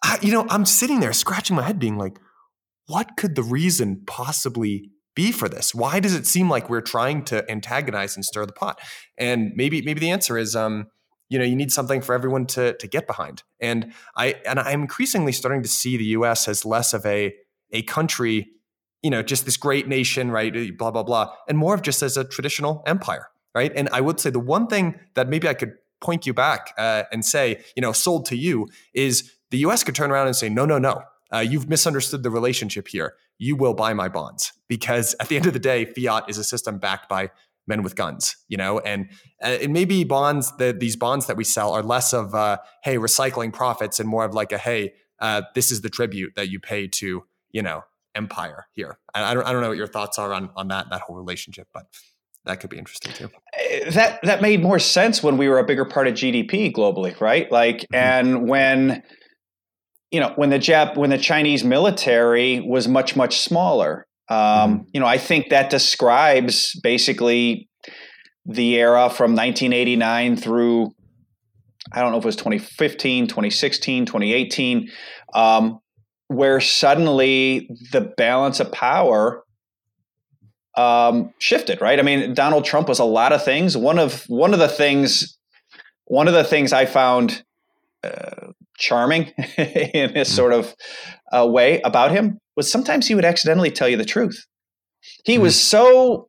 [0.02, 2.18] I, you know, I'm sitting there scratching my head being like,
[2.86, 5.74] what could the reason possibly be for this?
[5.74, 8.80] Why does it seem like we're trying to antagonize and stir the pot?
[9.16, 10.86] And maybe maybe the answer is um,
[11.30, 13.42] you know, you need something for everyone to to get behind.
[13.60, 17.34] And I and I'm increasingly starting to see the US as less of a
[17.72, 18.50] a country,
[19.02, 20.52] you know, just this great nation, right?
[20.76, 23.72] Blah blah blah, and more of just as a traditional empire, right?
[23.74, 27.04] And I would say the one thing that maybe I could point you back uh,
[27.12, 30.48] and say, you know, sold to you is the US could turn around and say,
[30.48, 31.02] no, no, no,
[31.32, 33.14] uh, you've misunderstood the relationship here.
[33.38, 36.44] You will buy my bonds because at the end of the day, fiat is a
[36.44, 37.30] system backed by
[37.66, 39.08] men with guns, you know, and
[39.44, 42.58] uh, it may be bonds that these bonds that we sell are less of uh,
[42.82, 46.50] hey recycling profits and more of like a hey uh, this is the tribute that
[46.50, 47.82] you pay to you know
[48.14, 48.98] empire here.
[49.14, 51.16] I, I don't I don't know what your thoughts are on on that that whole
[51.16, 51.86] relationship, but
[52.44, 53.30] that could be interesting too.
[53.54, 57.18] Uh, that that made more sense when we were a bigger part of GDP globally,
[57.20, 57.50] right?
[57.50, 57.94] Like, mm-hmm.
[57.94, 59.02] and when
[60.10, 64.06] you know when the Jap when the Chinese military was much much smaller.
[64.30, 64.82] Um, mm-hmm.
[64.92, 67.68] You know, I think that describes basically
[68.46, 70.92] the era from 1989 through
[71.92, 74.90] I don't know if it was 2015, 2016, 2018,
[75.34, 75.80] um,
[76.28, 79.42] where suddenly the balance of power
[80.76, 81.80] um, shifted.
[81.80, 81.98] Right?
[81.98, 83.76] I mean, Donald Trump was a lot of things.
[83.76, 85.36] One of one of the things
[86.04, 87.44] one of the things I found
[88.02, 89.24] uh, charming
[89.56, 90.26] in a mm.
[90.26, 90.74] sort of
[91.32, 94.44] uh, way about him was sometimes he would accidentally tell you the truth.
[95.24, 95.40] He mm.
[95.40, 96.28] was so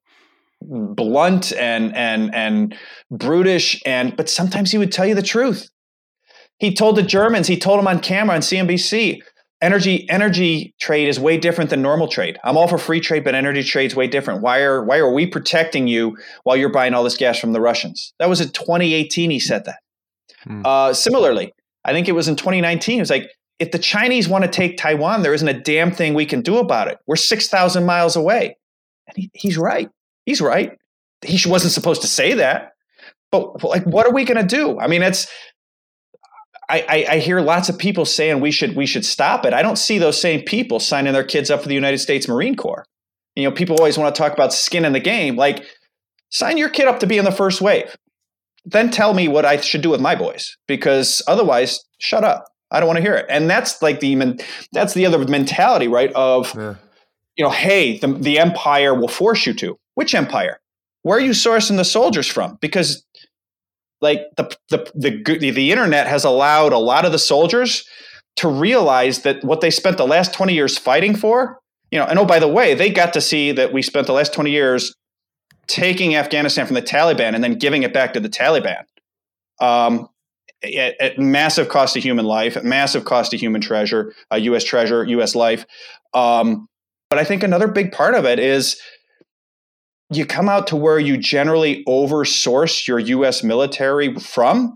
[0.61, 2.75] blunt and and and
[3.09, 5.69] brutish and but sometimes he would tell you the truth.
[6.59, 9.19] He told the Germans, he told them on camera on CNBC,
[9.61, 12.37] energy energy trade is way different than normal trade.
[12.45, 14.41] I'm all for free trade, but energy trade is way different.
[14.41, 17.59] Why are why are we protecting you while you're buying all this gas from the
[17.59, 18.13] Russians?
[18.19, 19.31] That was in 2018.
[19.31, 19.79] He said that.
[20.43, 20.61] Hmm.
[20.65, 21.53] Uh, similarly,
[21.83, 22.97] I think it was in 2019.
[22.97, 23.29] It was like
[23.61, 26.57] if the Chinese want to take Taiwan, there isn't a damn thing we can do
[26.57, 26.97] about it.
[27.05, 28.57] We're 6,000 miles away,
[29.07, 29.87] and he, he's right.
[30.25, 30.79] He's right.
[31.23, 32.71] He wasn't supposed to say that.
[33.31, 34.79] But like, what are we going to do?
[34.79, 35.27] I mean, it's
[36.69, 39.53] I, I, hear lots of people saying we should we should stop it.
[39.53, 42.55] I don't see those same people signing their kids up for the United States Marine
[42.55, 42.85] Corps.
[43.35, 45.35] You know, people always want to talk about skin in the game.
[45.35, 45.65] Like,
[46.29, 47.95] sign your kid up to be in the first wave.
[48.65, 52.50] Then tell me what I should do with my boys, because otherwise, shut up.
[52.71, 53.25] I don't want to hear it.
[53.29, 54.39] And that's like the
[54.71, 56.11] that's the other mentality, right?
[56.13, 56.75] Of yeah.
[57.35, 59.77] you know, hey, the the empire will force you to.
[59.95, 60.59] Which empire?
[61.03, 62.57] Where are you sourcing the soldiers from?
[62.61, 63.05] Because
[64.01, 67.87] like the, the the the internet has allowed a lot of the soldiers
[68.37, 71.59] to realize that what they spent the last 20 years fighting for
[71.91, 74.13] you know and oh by the way they got to see that we spent the
[74.13, 74.95] last 20 years
[75.67, 78.83] taking afghanistan from the taliban and then giving it back to the taliban
[79.59, 80.07] um,
[80.63, 84.63] at, at, massive cost of human life at massive cost of human treasure uh, us
[84.63, 85.65] treasure us life
[86.13, 86.67] um,
[87.09, 88.79] but i think another big part of it is
[90.11, 94.75] you come out to where you generally oversource your US military from.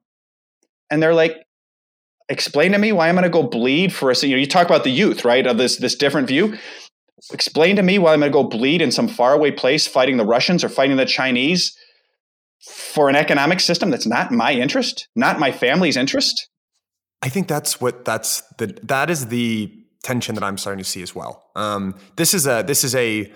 [0.90, 1.36] And they're like,
[2.30, 4.66] explain to me why I'm going to go bleed for a, you know, you talk
[4.66, 5.46] about the youth, right?
[5.46, 6.58] Of this, this different view.
[7.34, 10.26] Explain to me why I'm going to go bleed in some faraway place fighting the
[10.26, 11.78] Russians or fighting the Chinese
[12.70, 16.50] for an economic system that's not my interest, not my family's interest.
[17.22, 19.72] I think that's what that's the, that is the
[20.04, 21.50] tension that I'm starting to see as well.
[21.56, 23.32] Um, this is a, this is a,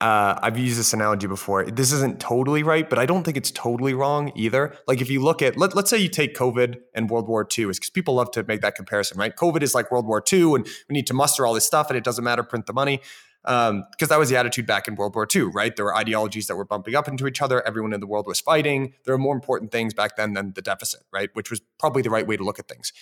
[0.00, 1.64] uh, I've used this analogy before.
[1.64, 4.74] This isn't totally right, but I don't think it's totally wrong either.
[4.88, 7.66] Like if you look at, let, us say you take COVID and World War II,
[7.66, 9.34] is because people love to make that comparison, right?
[9.36, 11.98] COVID is like World War II, and we need to muster all this stuff, and
[11.98, 13.00] it doesn't matter, print the money.
[13.42, 15.74] Because um, that was the attitude back in World War II, right?
[15.74, 17.66] There were ideologies that were bumping up into each other.
[17.66, 18.94] Everyone in the world was fighting.
[19.04, 21.30] There were more important things back then than the deficit, right?
[21.32, 22.92] Which was probably the right way to look at things.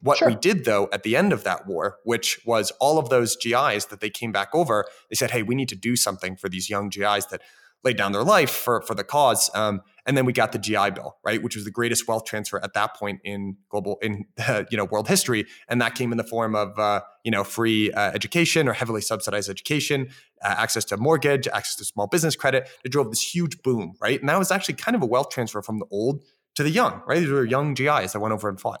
[0.00, 0.28] What sure.
[0.28, 3.86] we did though at the end of that war, which was all of those GIs
[3.86, 6.68] that they came back over, they said, "Hey, we need to do something for these
[6.68, 7.40] young GIs that
[7.84, 10.90] laid down their life for for the cause." Um, and then we got the GI
[10.90, 14.64] Bill, right, which was the greatest wealth transfer at that point in global in uh,
[14.70, 17.92] you know world history, and that came in the form of uh, you know free
[17.92, 20.08] uh, education or heavily subsidized education,
[20.42, 22.68] uh, access to mortgage, access to small business credit.
[22.84, 25.62] It drove this huge boom, right, and that was actually kind of a wealth transfer
[25.62, 26.22] from the old
[26.54, 27.20] to the young, right?
[27.20, 28.80] These were young GIs that went over and fought.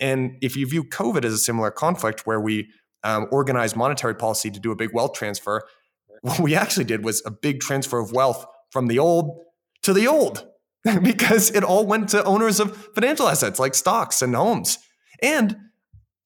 [0.00, 2.68] And if you view COVID as a similar conflict where we
[3.04, 5.64] um, organized monetary policy to do a big wealth transfer,
[6.22, 9.44] what we actually did was a big transfer of wealth from the old
[9.82, 10.46] to the old
[11.02, 14.78] because it all went to owners of financial assets like stocks and homes.
[15.22, 15.56] And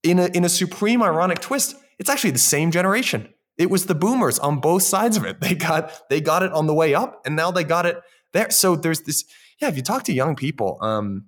[0.03, 3.29] in a, in a supreme ironic twist, it's actually the same generation.
[3.59, 5.37] It was the boomers on both sides of it.
[5.41, 8.01] They got they got it on the way up, and now they got it
[8.33, 8.51] there.
[8.51, 9.25] So there's this.
[9.61, 11.27] Yeah, if you talk to young people, um,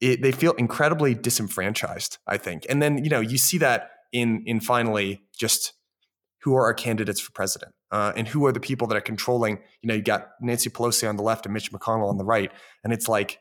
[0.00, 2.64] it, they feel incredibly disenfranchised, I think.
[2.68, 5.74] And then, you know, you see that in in finally just
[6.42, 9.58] who are our candidates for president uh, and who are the people that are controlling,
[9.82, 12.52] you know, you got Nancy Pelosi on the left and Mitch McConnell on the right.
[12.84, 13.40] And it's like,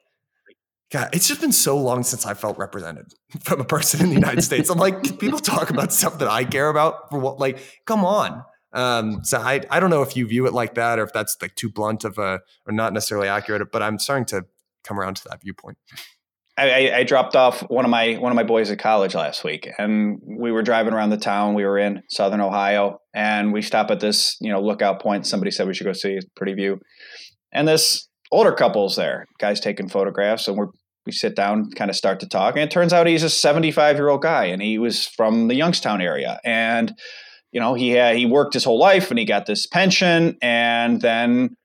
[0.90, 4.16] God, it's just been so long since I felt represented from a person in the
[4.16, 4.70] United States.
[4.70, 8.44] I'm like, people talk about stuff that I care about for what, like, come on.
[8.74, 11.36] Um, so I, I don't know if you view it like that or if that's
[11.42, 14.46] like too blunt of a, or not necessarily accurate, but I'm starting to
[14.84, 15.78] come around to that viewpoint.
[16.58, 19.70] I, I, dropped off one of my one of my boys at college last week,
[19.78, 21.54] and we were driving around the town.
[21.54, 25.28] We were in Southern Ohio, and we stop at this you know lookout point.
[25.28, 26.80] Somebody said we should go see pretty view,
[27.54, 29.26] and this older couple's there.
[29.40, 30.70] Guys taking photographs, and we're
[31.06, 33.96] we sit down, kind of start to talk, and it turns out he's a 75
[33.96, 36.94] year old guy, and he was from the Youngstown area, and
[37.52, 41.02] you know he had, he worked his whole life, and he got this pension, and
[41.02, 41.56] then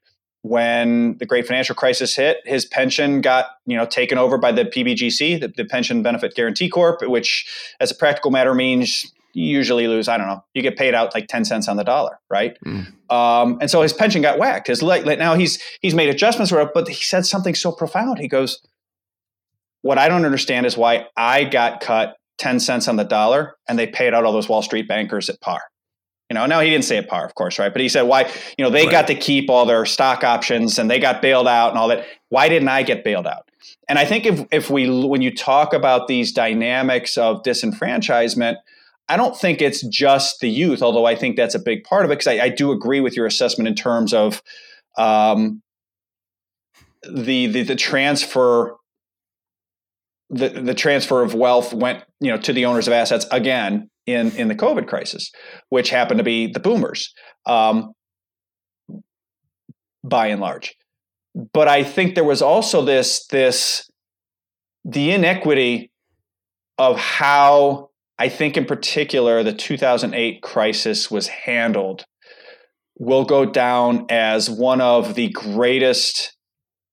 [0.42, 4.64] when the great financial crisis hit, his pension got you know taken over by the
[4.64, 9.86] PBGC, the, the, Pension Benefit Guaranty Corp, which, as a practical matter, means you usually
[9.86, 10.08] lose.
[10.08, 10.44] I don't know.
[10.54, 12.58] You get paid out like ten cents on the dollar, right?
[12.66, 12.92] Mm.
[13.10, 14.66] Um, and so his pension got whacked.
[14.66, 18.18] His like now he's he's made adjustments for it, but he said something so profound.
[18.18, 18.60] He goes,
[19.82, 23.78] "What I don't understand is why I got cut ten cents on the dollar, and
[23.78, 25.62] they paid out all those Wall Street bankers at par."
[26.32, 27.70] You know, now he didn't say it par, of course, right?
[27.70, 28.22] But he said, why,
[28.56, 28.90] you know, they right.
[28.90, 32.06] got to keep all their stock options and they got bailed out and all that.
[32.30, 33.50] Why didn't I get bailed out?
[33.86, 38.56] And I think if, if we, when you talk about these dynamics of disenfranchisement,
[39.10, 42.10] I don't think it's just the youth, although I think that's a big part of
[42.10, 44.42] it, because I, I, do agree with your assessment in terms of
[44.96, 45.60] um,
[47.02, 48.78] the, the, the transfer
[50.30, 54.32] the, the transfer of wealth went you know to the owners of assets again in
[54.36, 55.30] in the COVID crisis,
[55.68, 57.12] which happened to be the boomers,
[57.46, 57.92] um,
[60.04, 60.74] by and large.
[61.52, 63.90] But I think there was also this this
[64.84, 65.90] the inequity
[66.78, 72.04] of how I think in particular the 2008 crisis was handled
[72.98, 76.36] will go down as one of the greatest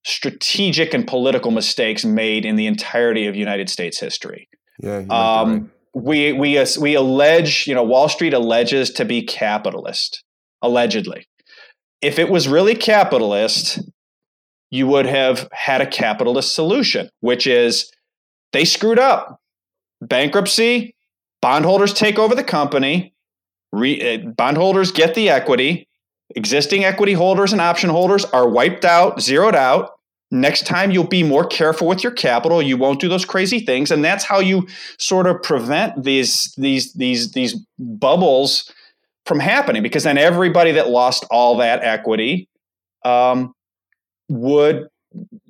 [0.05, 4.47] strategic and political mistakes made in the entirety of United States history.
[4.81, 5.71] Yeah, um.
[5.93, 10.23] We we we allege, you know, Wall Street alleges to be capitalist,
[10.61, 11.27] allegedly.
[12.01, 13.79] If it was really capitalist,
[14.71, 17.91] you would have had a capitalist solution, which is
[18.53, 19.39] they screwed up.
[20.01, 20.95] Bankruptcy,
[21.41, 23.13] bondholders take over the company,
[23.73, 25.89] re, uh, bondholders get the equity,
[26.35, 29.98] Existing equity holders and option holders are wiped out, zeroed out.
[30.31, 32.61] Next time, you'll be more careful with your capital.
[32.61, 34.67] You won't do those crazy things, and that's how you
[34.99, 38.71] sort of prevent these these these these bubbles
[39.25, 39.81] from happening.
[39.81, 42.47] Because then everybody that lost all that equity
[43.03, 43.53] um,
[44.29, 44.87] would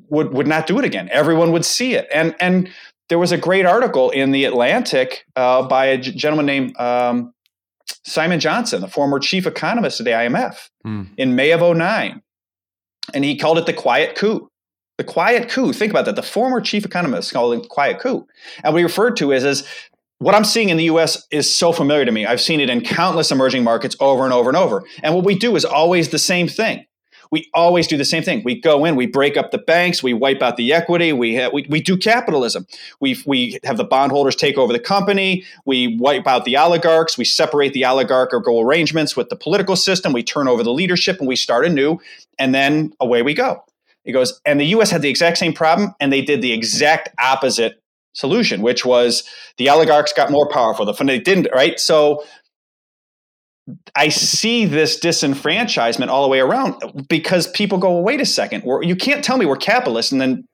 [0.08, 1.10] would would not do it again.
[1.12, 2.70] Everyone would see it, and and
[3.10, 7.34] there was a great article in the Atlantic uh, by a gentleman named um,
[8.06, 11.10] Simon Johnson, the former chief economist of the IMF, mm.
[11.18, 12.22] in May of 09.
[13.14, 14.49] And he called it the quiet coup.
[15.00, 15.72] The quiet coup.
[15.72, 16.18] Think about that.
[16.18, 18.28] The former chief economist called it quiet coup.
[18.66, 19.66] And he referred to is, is
[20.18, 22.26] what I'm seeing in the US is so familiar to me.
[22.26, 24.84] I've seen it in countless emerging markets over and over and over.
[25.02, 26.86] And what we do is always the same thing
[27.32, 28.42] we always do the same thing.
[28.44, 31.52] We go in, we break up the banks, we wipe out the equity, we, ha-
[31.54, 32.66] we, we do capitalism.
[33.00, 37.26] We, we have the bondholders take over the company, we wipe out the oligarchs, we
[37.26, 41.36] separate the oligarchical arrangements with the political system, we turn over the leadership, and we
[41.36, 42.00] start anew,
[42.40, 43.64] and then away we go.
[44.04, 47.10] He goes, and the US had the exact same problem, and they did the exact
[47.22, 47.82] opposite
[48.14, 49.24] solution, which was
[49.58, 50.86] the oligarchs got more powerful.
[50.86, 51.80] The they didn't, right?
[51.80, 52.24] So
[53.96, 58.64] I see this disenfranchisement all the way around because people go, well, wait a second,
[58.82, 60.46] you can't tell me we're capitalists and then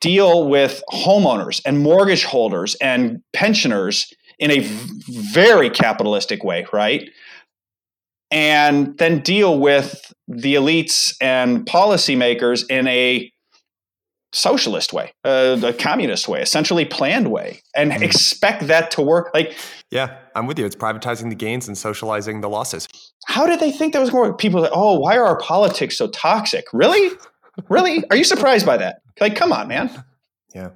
[0.00, 4.60] deal with homeowners and mortgage holders and pensioners in a
[5.08, 7.08] very capitalistic way, right?
[8.30, 13.30] And then deal with the elites and policymakers in a
[14.32, 18.02] socialist way, uh, a communist way, essentially planned way, and mm.
[18.02, 19.30] expect that to work.
[19.32, 19.56] Like,
[19.90, 20.66] yeah, I'm with you.
[20.66, 22.86] It's privatizing the gains and socializing the losses.
[23.26, 24.62] How did they think that was more people?
[24.62, 26.66] That, oh, why are our politics so toxic?
[26.72, 27.16] Really,
[27.68, 28.04] really?
[28.10, 29.00] Are you surprised by that?
[29.20, 30.04] Like, come on, man.
[30.54, 30.70] Yeah.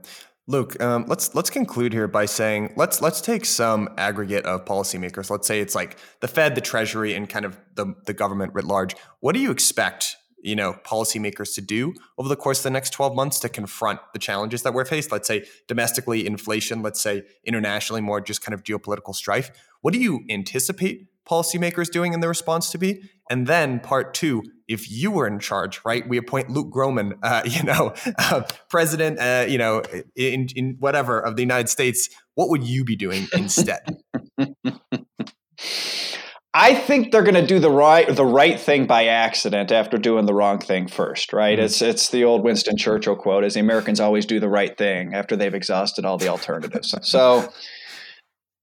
[0.50, 5.30] Luke, um, let's let's conclude here by saying let's let's take some aggregate of policymakers.
[5.30, 8.64] Let's say it's like the Fed, the Treasury, and kind of the the government writ
[8.64, 8.96] large.
[9.20, 12.90] What do you expect you know policymakers to do over the course of the next
[12.90, 17.22] 12 months to confront the challenges that we're faced let's say domestically inflation let's say
[17.44, 19.50] internationally more just kind of geopolitical strife
[19.82, 24.42] what do you anticipate policymakers doing in the response to be and then part two
[24.70, 29.18] if you were in charge right we appoint luke Gromen, uh, you know uh, president
[29.18, 29.82] uh, you know
[30.16, 33.98] in, in whatever of the united states what would you be doing instead
[36.52, 40.26] I think they're going to do the right the right thing by accident after doing
[40.26, 41.56] the wrong thing first, right?
[41.56, 41.64] Mm-hmm.
[41.64, 45.14] It's it's the old Winston Churchill quote: "Is the Americans always do the right thing
[45.14, 47.52] after they've exhausted all the alternatives." so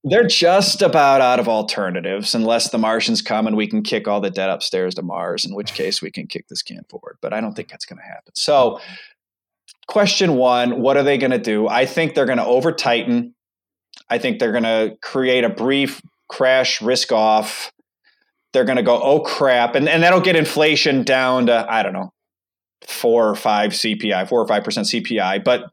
[0.04, 4.20] they're just about out of alternatives, unless the Martians come and we can kick all
[4.20, 7.18] the debt upstairs to Mars, in which case we can kick this can forward.
[7.20, 8.32] But I don't think that's going to happen.
[8.34, 8.80] So,
[9.88, 11.68] question one: What are they going to do?
[11.68, 13.34] I think they're going to over tighten.
[14.08, 17.72] I think they're going to create a brief crash risk off
[18.52, 21.92] they're going to go, oh crap, and and that'll get inflation down to I don't
[21.92, 22.12] know
[22.86, 25.70] four or five CPI, four or five percent CPI, but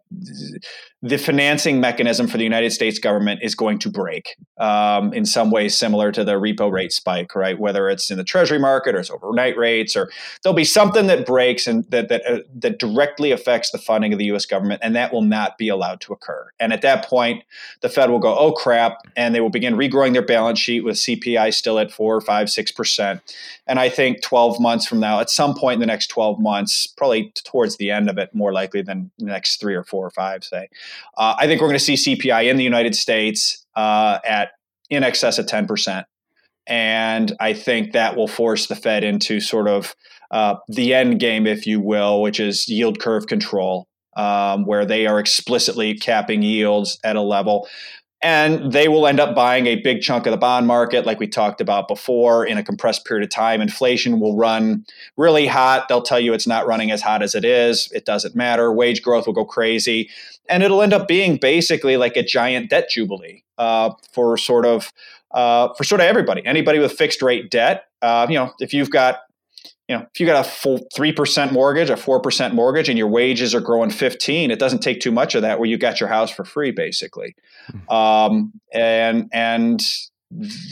[1.05, 5.51] the financing mechanism for the United States government is going to break um, in some
[5.51, 7.59] ways similar to the repo rate spike, right?
[7.59, 10.09] Whether it's in the Treasury market or it's overnight rates, or
[10.41, 14.19] there'll be something that breaks and that that uh, that directly affects the funding of
[14.19, 14.47] the U.S.
[14.47, 16.49] government, and that will not be allowed to occur.
[16.59, 17.43] And at that point,
[17.81, 20.95] the Fed will go, "Oh crap," and they will begin regrowing their balance sheet with
[20.95, 23.21] CPI still at four, five, six percent.
[23.67, 26.85] And I think 12 months from now, at some point in the next 12 months,
[26.85, 30.11] probably towards the end of it, more likely than the next three or four or
[30.11, 30.69] five, say
[31.17, 34.51] uh, I think we're going to see CPI in the United States uh, at
[34.89, 36.03] in excess of 10%.
[36.67, 39.95] And I think that will force the Fed into sort of
[40.31, 43.87] uh, the end game, if you will, which is yield curve control,
[44.17, 47.67] um, where they are explicitly capping yields at a level.
[48.25, 51.27] And they will end up buying a big chunk of the bond market, like we
[51.27, 53.61] talked about before, in a compressed period of time.
[53.61, 54.83] Inflation will run
[55.15, 55.87] really hot.
[55.87, 57.87] They'll tell you it's not running as hot as it is.
[57.91, 58.73] It doesn't matter.
[58.73, 60.09] Wage growth will go crazy.
[60.49, 64.91] And it'll end up being basically like a giant debt jubilee uh, for sort of
[65.29, 66.43] uh, for sort of everybody.
[66.47, 69.19] Anybody with fixed rate debt, uh, you know, if you've got
[69.87, 72.97] you know, if you got a full three percent mortgage, a four percent mortgage, and
[72.97, 75.99] your wages are growing fifteen, it doesn't take too much of that where you got
[75.99, 77.35] your house for free, basically.
[77.71, 77.93] Mm-hmm.
[77.93, 79.81] Um, and and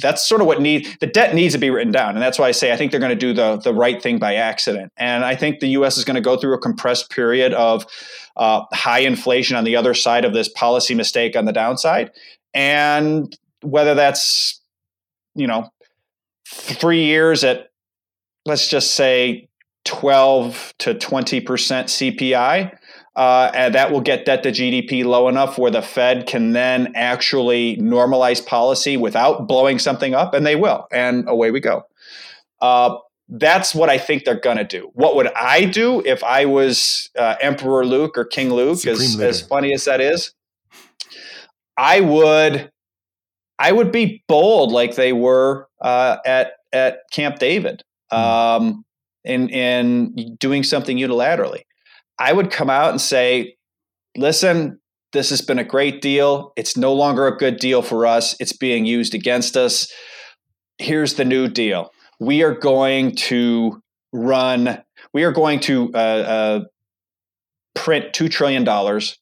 [0.01, 2.47] that's sort of what need the debt needs to be written down, and that's why
[2.47, 4.91] I say I think they're going to do the the right thing by accident.
[4.97, 5.97] And I think the U.S.
[5.97, 7.85] is going to go through a compressed period of
[8.35, 12.09] uh, high inflation on the other side of this policy mistake on the downside,
[12.55, 14.59] and whether that's
[15.35, 15.69] you know
[16.47, 17.69] three years at
[18.45, 19.47] let's just say
[19.85, 22.77] 12 to 20% CPI.
[23.15, 26.91] Uh, and that will get debt to GDP low enough where the Fed can then
[26.95, 30.87] actually normalize policy without blowing something up, and they will.
[30.91, 31.83] And away we go.
[32.59, 32.97] Uh,
[33.29, 34.89] that's what I think they're going to do.
[34.93, 38.85] What would I do if I was uh, Emperor Luke or King Luke?
[38.87, 40.33] As, as funny as that is,
[41.77, 42.71] I would,
[43.59, 47.83] I would be bold like they were uh, at at Camp David.
[48.13, 48.65] Hmm.
[48.65, 48.85] um,
[49.23, 51.61] in in doing something unilaterally.
[52.19, 53.55] I would come out and say,
[54.17, 54.79] "Listen,
[55.13, 56.53] this has been a great deal.
[56.55, 58.35] It's no longer a good deal for us.
[58.39, 59.91] It's being used against us.
[60.77, 61.91] Here's the new deal.
[62.19, 64.83] We are going to run.
[65.13, 66.59] We are going to uh, uh,
[67.75, 69.17] print two trillion dollars,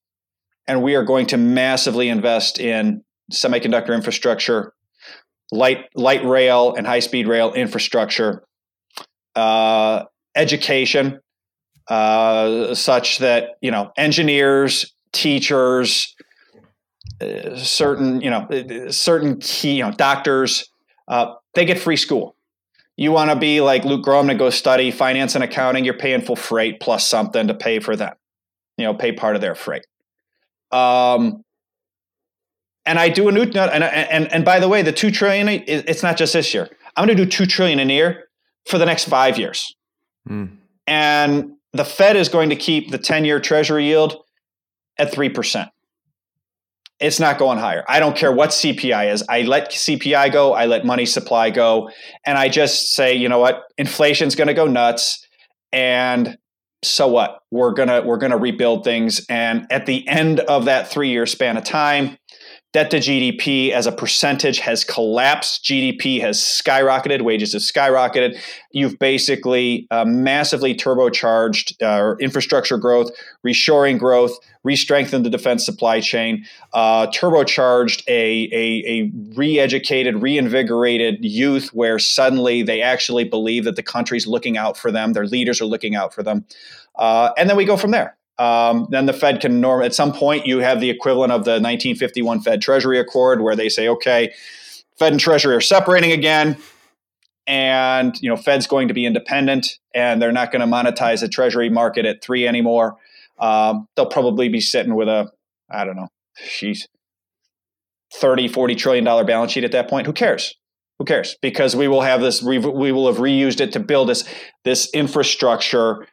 [0.68, 4.74] and we are going to massively invest in semiconductor infrastructure,
[5.52, 8.44] light light rail and high speed rail infrastructure."
[9.36, 10.06] Uh,
[10.36, 11.20] education
[11.88, 16.16] uh, such that you know engineers, teachers,
[17.22, 20.70] uh, certain you know uh, certain key you know doctors
[21.54, 22.36] they get free school.
[22.98, 25.86] You want to be like Luke Gromen to go study finance and accounting.
[25.86, 28.14] You're paying full freight plus something to pay for them.
[28.78, 29.86] You know, pay part of their freight.
[30.72, 31.44] Um,
[32.86, 35.48] and I do a new and and and by the way, the two trillion.
[35.50, 36.70] It's not just this year.
[36.96, 38.26] I'm going to do two trillion in a year
[38.66, 39.76] for the next five years.
[40.30, 40.58] Mm.
[40.88, 44.24] And the Fed is going to keep the 10 year treasury yield
[44.98, 45.70] at 3%.
[47.00, 47.84] It's not going higher.
[47.88, 49.24] I don't care what CPI is.
[49.28, 51.90] I let CPI go, I let money supply go,
[52.26, 53.64] and I just say, you know what?
[53.80, 55.26] Inflation's going to go nuts
[55.74, 56.38] and
[56.84, 57.40] so what?
[57.52, 61.58] We're going to we're to rebuild things and at the end of that 3-year span
[61.58, 62.18] of time,
[62.74, 65.62] Debt to GDP as a percentage has collapsed.
[65.66, 67.22] GDP has skyrocketed.
[67.22, 68.40] Wages have skyrocketed.
[68.72, 73.12] You've basically uh, massively turbocharged uh, infrastructure growth,
[73.46, 74.32] reshoring growth,
[74.64, 82.64] re-strengthened the defense supply chain, uh, turbocharged a, a, a re-educated, reinvigorated youth where suddenly
[82.64, 85.12] they actually believe that the country's looking out for them.
[85.12, 86.46] Their leaders are looking out for them.
[86.96, 88.16] Uh, and then we go from there.
[88.38, 91.52] Um, then the Fed can norm at some point you have the equivalent of the
[91.52, 94.34] 1951 Fed Treasury Accord where they say, okay,
[94.98, 96.58] Fed and Treasury are separating again,
[97.48, 101.28] and you know Fed's going to be independent, and they're not going to monetize the
[101.28, 102.98] Treasury market at three anymore.
[103.40, 105.32] Um, they'll probably be sitting with a,
[105.70, 106.88] I don't know, she's
[108.14, 110.06] 30, 40 trillion dollar balance sheet at that point.
[110.06, 110.56] Who cares?
[111.00, 111.36] Who cares?
[111.42, 114.24] Because we will have this, we will have reused it to build this
[114.64, 116.08] this infrastructure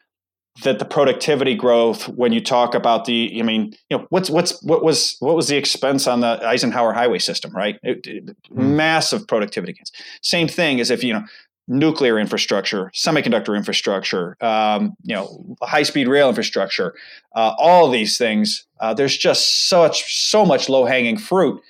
[0.64, 4.62] that the productivity growth when you talk about the i mean you know what's what's
[4.62, 7.78] what was what was the expense on the eisenhower highway system right?
[7.82, 8.56] It, it, mm.
[8.56, 9.92] massive productivity gains.
[10.22, 11.24] Same thing as if you know
[11.70, 16.94] nuclear infrastructure semiconductor infrastructure um, you know high speed rail infrastructure
[17.34, 21.60] uh, all these things uh, there's just such so much low hanging fruit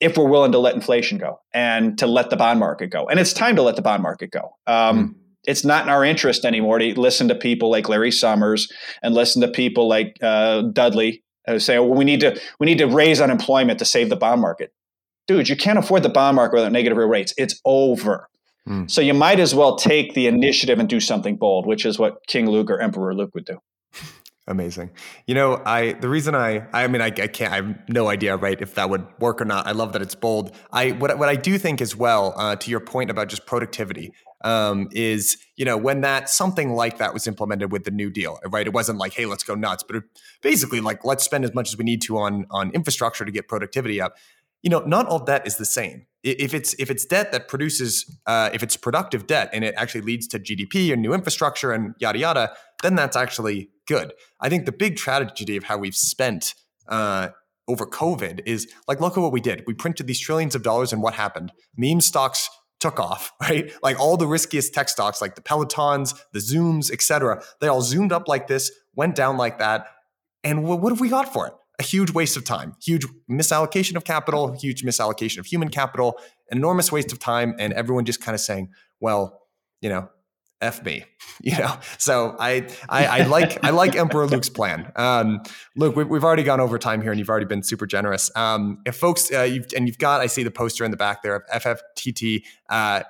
[0.00, 3.08] if we're willing to let inflation go and to let the bond market go.
[3.08, 4.56] And it's time to let the bond market go.
[4.66, 5.14] Um, mm
[5.46, 8.70] it's not in our interest anymore to listen to people like Larry Summers
[9.02, 12.78] and listen to people like uh, Dudley who say, "Well, we need to we need
[12.78, 14.72] to raise unemployment to save the bond market."
[15.26, 17.34] Dude, you can't afford the bond market without negative real rates.
[17.36, 18.28] It's over.
[18.68, 18.90] Mm.
[18.90, 22.26] So you might as well take the initiative and do something bold, which is what
[22.26, 23.60] King Luke or Emperor Luke would do.
[24.48, 24.90] Amazing.
[25.26, 28.36] You know, I the reason I I mean I, I can't I have no idea
[28.36, 29.66] right if that would work or not.
[29.66, 30.54] I love that it's bold.
[30.72, 34.12] I what what I do think as well uh, to your point about just productivity
[34.44, 38.38] um, is you know when that something like that was implemented with the New Deal,
[38.46, 38.66] right?
[38.66, 40.02] It wasn't like hey let's go nuts, but
[40.42, 43.48] basically like let's spend as much as we need to on on infrastructure to get
[43.48, 44.16] productivity up.
[44.62, 48.18] You know, not all debt is the same if it's if it's debt that produces
[48.26, 51.94] uh, if it's productive debt and it actually leads to GDP and new infrastructure and
[52.00, 54.12] yada yada, then that's actually good.
[54.40, 56.54] I think the big tragedy of how we've spent
[56.88, 57.28] uh,
[57.68, 59.62] over COVID is like, look at what we did.
[59.68, 61.52] We printed these trillions of dollars, and what happened?
[61.76, 62.50] Meme stocks
[62.86, 63.72] took off, right?
[63.82, 67.42] Like all the riskiest tech stocks, like the Pelotons, the Zooms, etc.
[67.60, 69.86] They all zoomed up like this, went down like that,
[70.44, 71.54] and what, what have we got for it?
[71.78, 76.18] A huge waste of time, huge misallocation of capital, huge misallocation of human capital,
[76.50, 78.70] enormous waste of time, and everyone just kind of saying,
[79.00, 79.42] well,
[79.82, 80.08] you know,
[80.60, 81.04] f me
[81.42, 81.76] you know?
[81.98, 84.92] So i i, I like i like emperor luke's plan.
[84.96, 85.42] Um
[85.76, 88.34] luke we, we've already gone over time here and you've already been super generous.
[88.36, 91.22] Um if folks uh, you've and you've got i see the poster in the back
[91.22, 93.02] there of fftt uh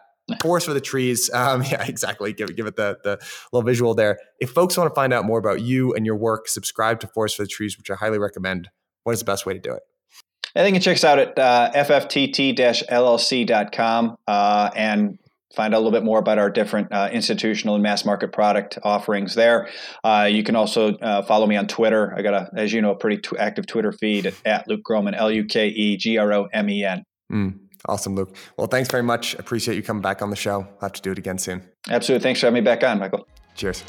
[0.43, 1.31] forest for the trees.
[1.33, 2.33] Um yeah exactly.
[2.33, 3.19] Give, give it the the
[3.53, 4.19] little visual there.
[4.41, 7.37] If folks want to find out more about you and your work subscribe to forest
[7.37, 8.71] for the trees which i highly recommend.
[9.05, 9.83] What is the best way to do it?
[10.57, 15.19] I think it checks out at uh, fftt-llc.com uh, and
[15.57, 18.79] find out a little bit more about our different uh, institutional and mass market product
[18.85, 19.69] offerings there.
[20.05, 22.15] Uh, you can also uh, follow me on Twitter.
[22.17, 24.83] I got a, as you know, a pretty t- active Twitter feed at, at Luke
[24.85, 27.03] Gromen, L U K E G R O M E N.
[27.33, 28.37] Mm, awesome, Luke.
[28.57, 29.35] Well, thanks very much.
[29.35, 30.61] Appreciate you coming back on the show.
[30.61, 31.67] I'll have to do it again soon.
[31.89, 32.23] Absolutely.
[32.23, 33.27] Thanks for having me back on, Michael.
[33.57, 33.83] Cheers.